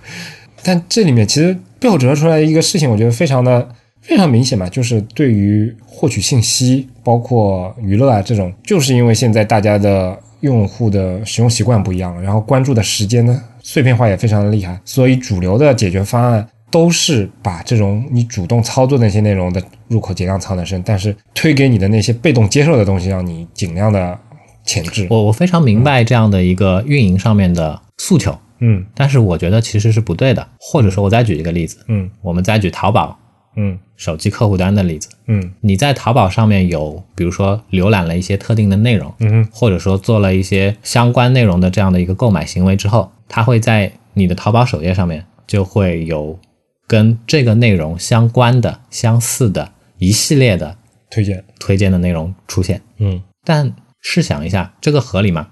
[0.64, 3.68] 但这里面其实背后折射出来一个事情，我觉得非常的
[4.02, 24.18] 非常明显嘛，就是对于获取信息，包括娱乐啊这种，就是因为现在大家的用户的使用习惯不一样，然后关注的时间呢碎片化也非常的厉害，所以主流的解决方案都是把这种你主动操作那些内容的入口尽量藏得深，但是推给你的那些被动接受的东西，让你尽量的
[24.66, 25.08] 前置。
[25.10, 30.48] 我我非常明白这样的一个运营上面的诉求，嗯但是我觉得其实是不对的。
[30.60, 33.18] 或者说，我再举一个例子，嗯我们再举淘宝
[33.56, 35.10] 嗯手机客户端的例子。
[35.28, 46.40] 嗯你在淘宝上面有，比如说浏览了一些特定的内容，嗯哼或者说做了一些相关内容的这样的一个购买行为之后，它会在你的淘宝首页上面就会有
[46.88, 50.76] 跟这个内容相关的、相似的一系列的
[51.10, 51.44] 推荐。
[51.60, 52.82] 推荐的内容出现。
[52.98, 55.50] 嗯但试想一下，这个合理吗？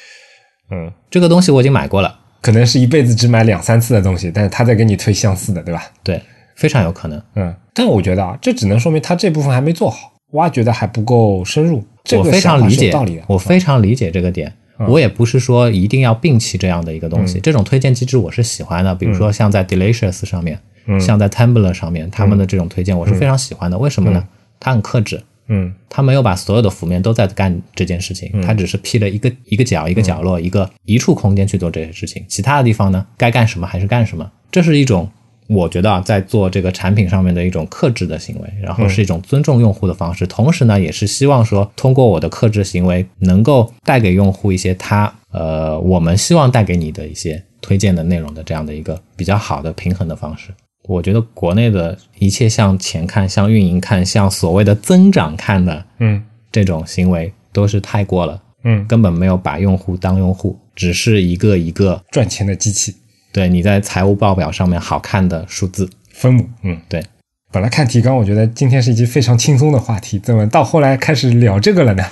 [0.70, 0.92] 嗯。
[1.10, 5.82] 这个东西我已经买过了，可能是一辈子只买两三次的东西，但是他在给你推相似的，对吧？
[6.04, 6.22] 对，
[6.54, 7.20] 非常有可能。
[7.34, 11.84] 嗯，但我觉得啊，这只能说明他这部分还没做好，挖掘的还不够深入。
[12.04, 14.52] 这我非常理解道理的。，我非常理解这个点。
[14.86, 18.94] 我也不是说一定要摒弃这样的一个东西，这种推荐机制我是喜欢的。
[18.94, 20.56] 比如说像在 Delicious 上面，
[21.00, 23.76] 像在 Tumblr 上面，他们的这种推荐我是非常喜欢的。
[23.76, 24.22] 为什么呢？
[24.60, 34.30] 它很克制，嗯他没有把所有的浮面都在干这件事情，他只是批了一个一个角、一个角落、一个一处空间去做这些事情，其他的地方呢，该干什么还是干什么。
[34.50, 35.08] 这是一种
[35.48, 50.50] 我觉得啊，在做这个产品上面的一种克制的行为，然后是一种尊重用户的方式，同时呢，也是希望说通过我的克制行为，能够带给用户一些他呃我们希望带给你的一些推荐的内容的这样的一个比较好的平衡的方式。
[50.86, 56.22] 我觉得国内的一切向前看、向运营看、向所谓的增长看的嗯
[56.52, 62.94] 这种行为都是太过了，嗯，根本没有把用户当用户，只是一个一个赚钱的机器
[63.32, 65.88] 对你在财务报表上面好看的数字。
[66.12, 66.48] 分母。
[66.62, 67.04] 嗯，对，
[67.52, 72.04] 本来看提纲，我觉得今天是一期非常轻松的话题，怎么到后来开始聊这个了呢？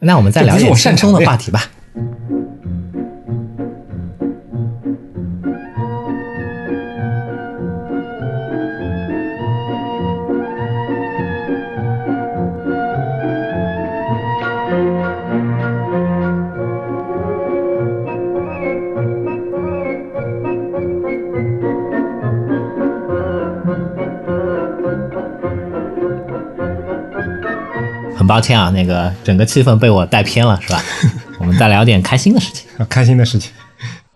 [0.00, 1.70] 那我们再聊 这不是我点轻松擅长的话题吧。
[28.30, 30.80] 抱歉啊，那个整个气氛被我带偏了，是吧？
[31.40, 32.64] 我们再聊点开心的事情。
[32.78, 33.50] 啊开心的事情。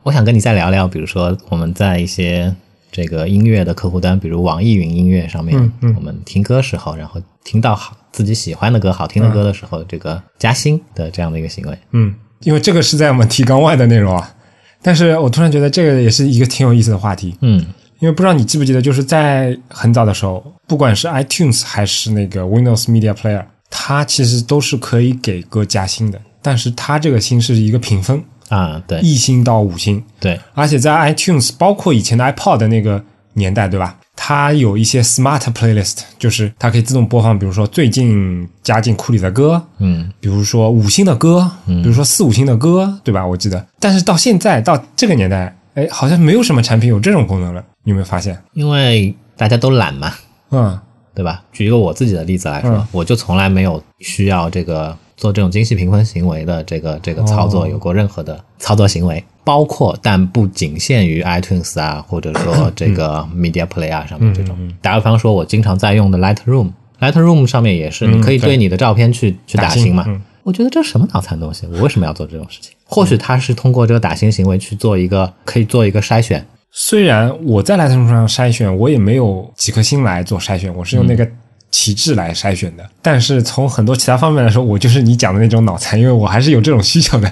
[0.05, 2.55] 我想跟你再聊聊，比如说我们在一些
[2.93, 11.77] 这个音乐的客户端，比如网易云音乐上面，嗯嗯我们听歌时候，然后听到好自己喜欢的歌、好听的歌的时候，这个加薪的这样的一个行为。
[11.91, 14.33] 嗯，因为这个是在我们提纲外的内容啊，
[14.81, 17.37] 但是我突然觉得这个也是一个挺有意思的话题。
[17.41, 17.67] 嗯
[18.01, 23.43] 因为不知道你记不记得，就是在很早的时候，不管是 iTunes 还是那个 Windows Media Player，
[23.77, 29.01] 它其实都是可以给歌加星的，但是它这个星是一个评分，啊，对。
[29.01, 33.03] 一星到五星，对，而且在 iTunes，包括以前的 iPod 的那个
[33.33, 33.97] 年代，对吧？
[34.15, 40.09] 它有一些 Smart Playlist，就是它可以自动播放，比如说最近加进库里的歌，嗯。
[40.21, 41.83] 比如说五星的歌，嗯。
[41.83, 43.27] 比如说四五星的歌，对吧？
[43.27, 48.41] 我记得，但是到现在到这个年代，哎，好像没有什么产品有这种功能了，你有没有发现？
[48.53, 50.15] 因为大家都懒嘛，
[50.53, 50.79] 嗯
[51.15, 51.43] 对吧？
[51.53, 64.57] 举一个我自己的例子来说，嗯我就从来没有需要这个做这种精细评分行为的这个这个操作哦有过任何的操作行为，包括但不仅限于 iTunes 啊，或者说这个 Media Player 啊上面这种。
[64.83, 66.73] 打个比方说，我经常在用的 Lightroom。
[67.01, 70.05] Lightroom 上面也是，你可以对对你的照片去去打星嘛。
[70.07, 71.67] 嗯我觉得这是什么脑残东西？
[71.73, 72.73] 我为什么要做这种事情？
[72.85, 76.47] 或许他是通过这个打星行为去做一个，可以做一个筛选。
[76.77, 81.27] 虽然我在 Lightroom 上筛选，我也没有几颗星来做筛选，我是用那个
[81.71, 82.85] 旗帜来筛选的。
[83.01, 87.29] 但是从很多其他方面来说，我就是你讲的那种脑残，因为我还是有这种需求的。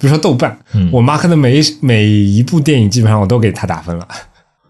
[0.00, 0.58] 比如说豆瓣，
[0.90, 4.08] 我妈可能每一每一部电影基本上我都给她打分了。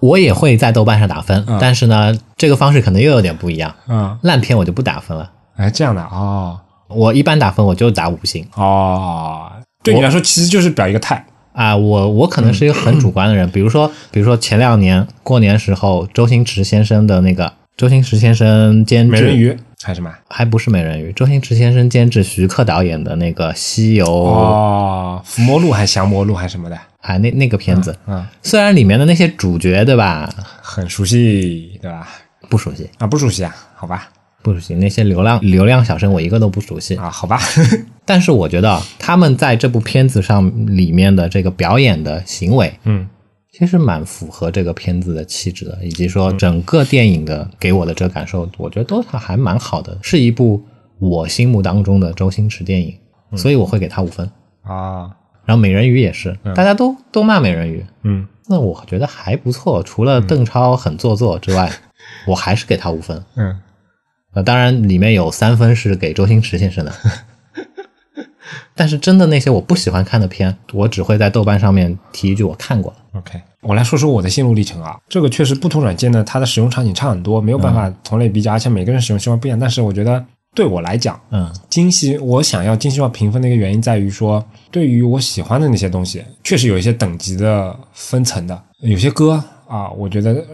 [0.01, 3.73] 我也会在豆瓣上打分，但是呢，这个方式可能又有点不一样。
[3.89, 6.59] 嗯，烂片我就不打分了，哎，这样的哦
[6.89, 9.49] 我一般打分我就打五星哦，
[9.85, 11.25] 对你来说其实就是表一个态。
[11.59, 11.77] 啊。
[11.77, 20.13] 我我可能是一个很主观的人，比如说比如说前两年过年时候，周星驰先生的那个周星驰先生监制，美人鱼还是什么？
[20.29, 26.79] 还不是美人鱼，周星驰先生监制，徐克导演的那个《西游》哦，伏魔录还是降魔录还是什么的？
[27.01, 30.29] 啊，那那个片子，嗯，虽然里面的那些主角对吧
[30.61, 32.09] 很熟悉，对吧？
[32.51, 33.55] 不熟悉，啊，不熟悉啊？
[33.77, 34.09] 好吧，
[34.49, 36.97] 不熟悉那些流量流量小生，我一个都不熟悉。
[36.97, 37.39] 啊，好吧，
[38.07, 43.07] 但是我觉得他们在这部片子上里面的这个表演的行为，嗯，
[43.53, 50.63] 其实蛮符合这个片子的气质的，以及说整个电影的给我的这个感受，我觉得都还蛮好的，是一部
[50.99, 52.95] 我心目当中的周星驰电影，
[53.37, 54.29] 所以我会给他五分。
[54.63, 55.11] 啊，
[55.45, 61.71] 然后美人鱼也是，大家都都骂美人鱼，嗯，那我觉得还不错，除了邓超很做作之外，
[62.27, 63.23] 我还是给他五分。
[63.37, 63.59] 嗯，
[64.35, 66.93] 呃，当然里面有三分是给周星驰先生的，
[68.75, 72.99] 但是真的那些我不喜欢看的片，我只会在豆瓣上面提一句我看过了。
[73.19, 74.97] OK，我来说说我的心路历程啊。
[75.09, 79.59] 这个确实不同软件呢，它的使用场景差很多，没有办法同类比较，而且每个人使用习惯不一样。
[79.59, 80.25] 但是我觉得
[80.55, 88.63] 对我来讲，嗯精细，我想要精细化评分的一个原因在于说，对于我喜欢的那些东西，确实有一些等级的分层的。
[88.83, 90.45] 有些歌啊，我觉得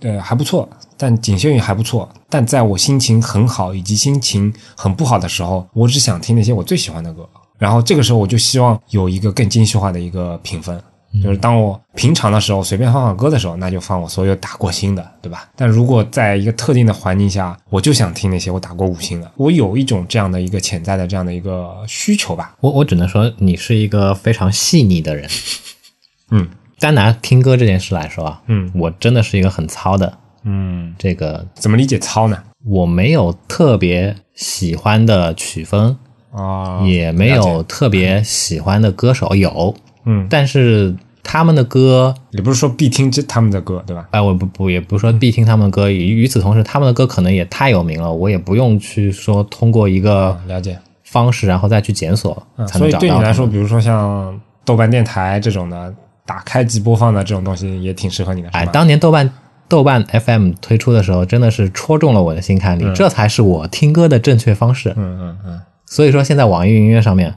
[0.00, 0.68] 呃还不错，
[1.00, 2.06] 但仅限于还不错。
[2.28, 7.26] 但在我心情很好以及心情很不好的时候，我只想听那些我最喜欢的歌。
[7.58, 10.78] 然后这个时候我就希望有一个更精细化的一个评分。
[11.24, 15.48] 就是当我平常的时候随便放放歌的时候，那就放我所有打过星的，对吧？
[15.56, 22.54] 但如果在一个特定的环境下，我就想听那些我打过五星的，我有一种这样的一个潜在的这样的一个需求吧。
[22.60, 25.28] 我我只能说你是一个非常细腻的人。
[26.30, 26.48] 嗯
[26.78, 32.38] 单拿听歌这件事来说啊，嗯我真的是一个很糙的嗯，这个，怎么理解糙呢？
[32.66, 35.96] 我没有特别喜欢的曲风，
[36.32, 39.74] 啊、也没有特别喜欢的歌手，有，
[40.04, 44.08] 嗯但是他们的歌，也不是说必听这他们的歌，对吧？
[44.10, 50.78] 哎，我不不也不是说必听他们的歌，与与此同时，他们的歌可能也太有名了，我也不用去说通过一个了解。
[51.02, 53.10] 方式，然后再去检索嗯，所以才能找到所以。
[53.10, 55.92] 对你来说，比如说像豆瓣电台这种的，
[56.24, 59.28] 打开即播放的这种东西，也挺适合你的，是哎，当年豆瓣
[59.70, 64.90] 豆瓣 FM 推出的时候，真的是戳中了我的心坎里，这才是我听歌的正确方式。
[64.96, 67.34] 嗯嗯嗯所以说，现在网易云音乐上面，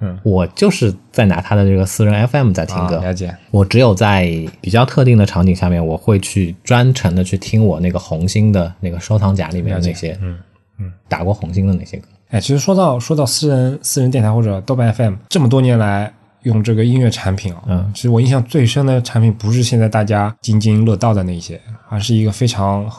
[0.00, 2.96] 嗯，我就是在拿它的这个私人 FM 在听啊，歌。
[2.98, 3.32] 了解。
[3.50, 4.28] 我只有在
[4.60, 10.38] 比较特定的场景下面，我会去专程的去听我那个红星的那个收藏夹里面的那些，嗯
[10.80, 12.08] 嗯，打过红星的那些歌。
[12.30, 16.12] 哎，其实说到说到私人私人电台或者豆瓣 FM，这么多年来
[16.42, 22.90] 用这个音乐产品啊，嗯其实我印象最深的产品不是现在大家津津乐道的那些，而是一个非常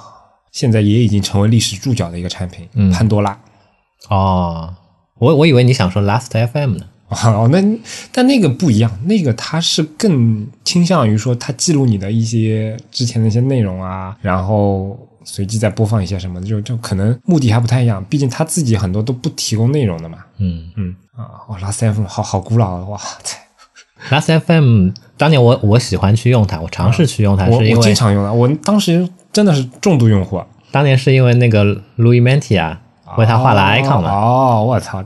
[0.52, 3.38] 现在也已经成为历史注脚的一个产品，嗯潘多拉。
[4.10, 4.74] 哦，
[5.18, 6.86] 我我以为你想说 Last FM 呢。
[7.10, 7.62] 哦，那
[8.12, 20.20] 但那个不一样，那个它是更倾向于说它记录你的一些之前的一些内容啊，然后随机再播放一些什么的，就就可能目的还不太一样，毕竟他自己很多都不提供内容的嘛。
[20.38, 23.38] 嗯嗯啊，哇，拉 C F 好好古老啊，哇塞！
[24.10, 31.64] Last FM 当年我我喜欢去用它，我尝试去用它，我我经是因为经常用的，我当时真的是重度用户啊，当年是因为那个
[31.98, 32.82] Louis Manti 啊
[33.18, 34.12] 为他画了 icon 嘛。
[34.12, 35.02] 哦，我操，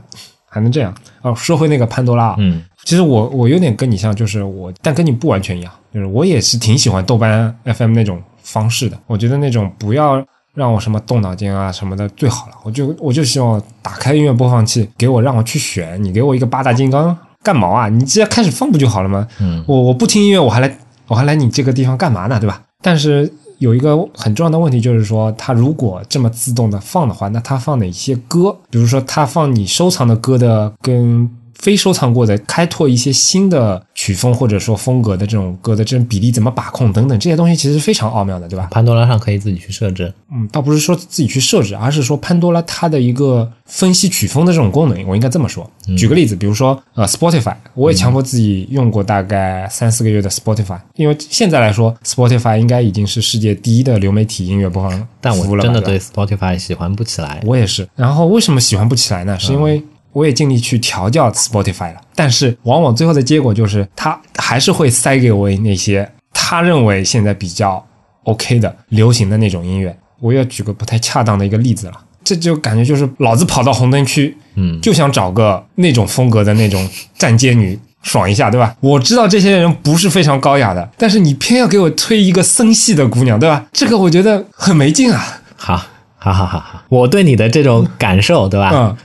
[0.48, 0.92] 还能这样？
[1.22, 8.98] 哦，说回那个潘多拉，嗯其实我我有点跟你像，就是我，但跟你不完全一样，就是我也是挺喜欢豆瓣 FM 那种方式的。
[9.06, 10.24] 我觉得那种不要
[10.54, 12.54] 让我什么动脑筋啊什么的最好了。
[12.64, 17.88] 我就我就希望打开音乐播放器，给我让我去选，你给我一个八大金刚干毛啊？
[17.88, 19.28] 你直接开始放不就好了吗？
[19.40, 22.40] 嗯我我不听音乐，我还来我还来你这个地方干嘛呢？
[22.40, 22.62] 对吧？
[22.82, 28.56] 但是有一个很重要的问题就是说，它如果这么自动的放的话，那它放哪些歌？
[28.70, 31.28] 比如说，它放你收藏的歌的跟
[31.58, 38.68] 非收藏过的，开拓一些新的曲风或者说风格的这种歌的这种比例怎么把控等等，这些东西其实非常奥妙的，对吧？
[38.70, 40.12] 潘多拉上可以自己去设置。
[40.32, 45.68] 嗯，倒不是说自己去设置，而是说潘多拉它的一个分析曲风的这种功能，我应该这么说。
[45.96, 57.42] 举个例子，比如说呃，Spotify，我也强迫自己用过大概三四个月的 Spotify，因为现在来说，Spotify 应该已经是世界第一的流媒体音乐播放但服务了但，我真的对 Spotify 喜欢不起来。
[57.46, 57.88] 我也是。
[57.96, 59.38] 然后为什么喜欢不起来呢？
[59.40, 59.82] 是因为
[60.12, 67.84] 我也尽力去调教 Spotify 了，但是往往最后的结果就是，他还是会塞给我那些他认为现在比较
[68.24, 69.96] OK 的流行的那种音乐。
[70.20, 71.92] 我要举个不太恰当的一个例子了，
[72.24, 78.74] 这就感觉就是老子跑到红灯区，嗯就想找个那种风格的那种站街女爽一下，对吧？
[78.80, 83.66] 我知道这些人不是非常高雅的，但是你偏要给我推一个森系的姑娘，对吧？
[83.72, 85.40] 这个我觉得很没劲啊。
[85.56, 85.76] 好，
[86.16, 88.70] 好，好，好，好，我对你的这种感受，对吧？
[88.74, 88.96] 嗯，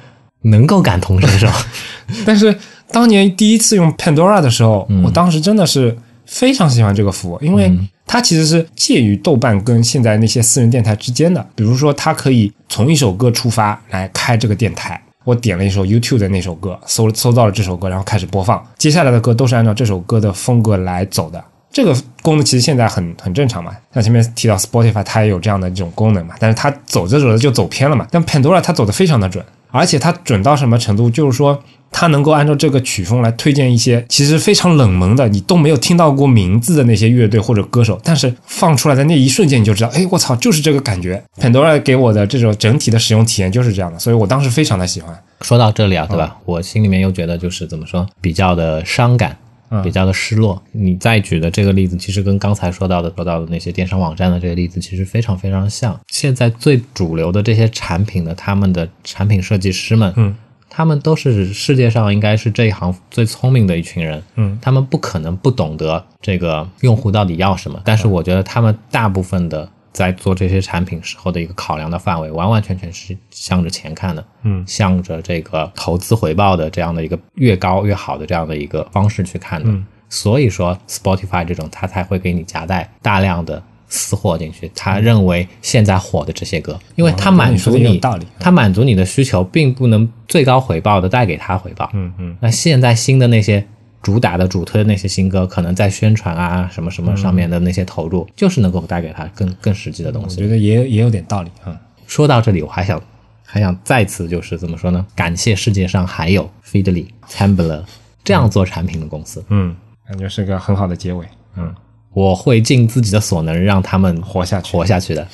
[0.44, 1.48] 能够感同身受。
[2.26, 2.56] 但是
[2.92, 7.72] 当年第一次用 Pandora 的时候，我当时真的是非常喜欢这个服务，因为
[8.06, 11.46] 它其实是介于豆瓣跟现在那些私人电台之间的。
[11.56, 15.02] 比如说，它可以从一首歌出发来开这个电台。
[15.26, 18.62] 我点了一首 YouTube 的那首歌，搜搜到了这首歌，然后开始播放。
[18.78, 21.42] 接下来的歌都是按照这首歌的风格来走的。
[21.72, 28.06] 这个功能其实现在很很正常嘛，像前面提到 Spotify 它也有这样的这种功能嘛，但是它走着走着就走偏了嘛。
[28.12, 31.10] 但 Pandora 它走的非常的准，而且它准到什么程度？
[31.10, 41.24] 就是说它能够按照这个曲风来推荐一些其实非常冷门的，你都没有听到过名字的那些乐队或者歌手，但是放出来的那一瞬间你就知道，哎，我操，就是这个感觉。
[41.42, 45.20] Pandora 给我的这种整体的使用体验就是这样的，所以我当时非常的喜欢。
[45.42, 46.38] 说到这里啊，对吧？
[46.46, 49.38] 我心里面又觉得就是怎么说，比较的伤感。
[49.82, 50.62] 比较的失落。
[50.72, 55.98] 你再举的这个例子，其实跟刚才说到的说到的那些电商网站的这个例子，其实非常非常像。
[56.10, 60.36] 现在最主流的这些产品的他们的产品设计师们，嗯，
[60.70, 67.82] 他们都是世界上应该是这一行最聪明的一群人，嗯，他们不可能不懂得这个用户到底要什么。
[67.86, 69.70] 但是我觉得他们大部分的。
[69.94, 79.72] 在做这些产品时候的一个考量的范围，完完全全是向着钱看的，嗯，向着这个投资回报的这样的一个越高越好的这样的一个方式去看的。
[80.10, 84.72] 所以说，Spotify 这种它才会给你夹带大量的私货进去。
[84.76, 88.02] 他认为现在火的这些歌，因为它满足你，
[88.40, 91.90] 它满足你的需求，并不能最高回报的带给他回报。
[91.94, 92.38] 嗯嗯。
[92.42, 93.66] 那现在新的那些。
[94.04, 100.42] 主打的主推的那些新歌，可能在宣传啊什么什么上面的那些投入，就是能够带给他更更实际的东西。
[100.42, 101.80] 我觉得也也有点道理啊。
[102.06, 103.02] 说到这里，我还想
[103.46, 105.04] 还想再次就是怎么说呢？
[105.16, 107.84] 感谢世界上还有 Feedly、Tumblr
[108.26, 109.44] 这样做产品的公司。
[109.48, 109.74] 嗯，
[110.06, 111.26] 感觉是个很好的结尾。
[111.56, 111.74] 嗯，
[112.12, 115.26] 我会尽自己的所能让他们活下去，活下去的。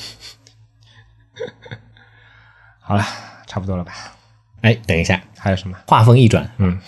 [2.79, 3.03] 好了，
[3.47, 3.93] 差不多了吧？
[4.61, 5.75] 哎，等一下，还有什么？
[5.87, 6.79] 话锋一转，嗯，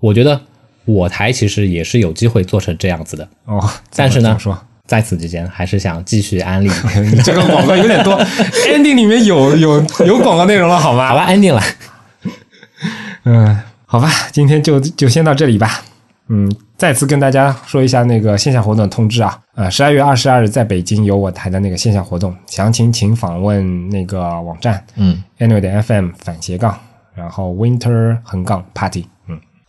[0.00, 0.42] 我觉得。
[0.88, 3.62] 我台其实也是有机会做成这样子的哦，
[3.94, 6.70] 但是呢，说在此之间还是想继续安利。
[7.12, 8.18] 你 这个广告有点多
[8.72, 11.08] ，ending 里面有有有广告内容了，好吗？
[11.08, 11.62] 好吧，ending 了。
[13.24, 15.84] 嗯，好吧，今天就就先到这里吧。
[16.28, 26.78] 嗯，再次跟大家说一下那个线下活动通知啊，呃，十二月二十二日在北京有我台的那个线下活动，详情请访问那个网站，嗯，annual 点 fm 反斜杠，
[27.14, 29.06] 然后 winter 横杠 party。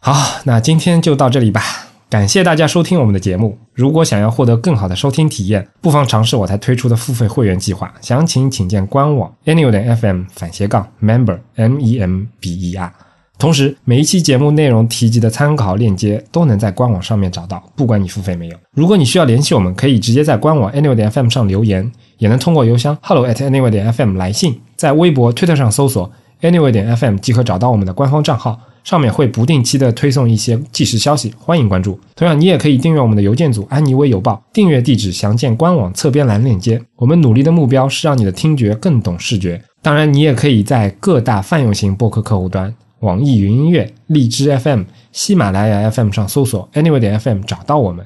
[0.02, 1.62] 好，那今天就到这里吧。
[2.10, 3.58] 感谢大家收听我们的节目。
[3.74, 7.94] 如果想要获得更好的收听体验，不妨尝试我才推出的付费会员计划。
[8.00, 12.94] 详情请见官网 annual 点 fm 反斜杠 member m e m b e r。
[13.38, 18.58] 同时，每一期节目内容提及的参考链接都能在官网上面找到，不管你付费没有。
[18.72, 26.10] 如果你需要联系我们，可以直接在官网 annual 点 fm 上留言，也能通过邮箱 hello at annual 点 fm 来信，在微博、推特上搜索
[26.42, 28.58] annual 点 fm 即可找到我们的官方账号。
[28.84, 32.00] 上面会不定期的推送一些即时消息，欢迎关注。
[32.16, 36.82] 同样，你也可以订阅我们的邮件组“安妮微邮报”，订阅地址详见官网侧边栏链接。
[36.96, 39.62] 我们努力的目标是让你的听觉更懂视觉。
[39.82, 48.06] 当然，你也可以在各大泛用型播客客户端、网易云音乐、荔枝 FM、喜马拉雅 FM 上搜索 “Anyway 点 FM” 找到我们。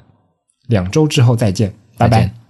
[0.68, 2.43] 两周之后再见，拜拜。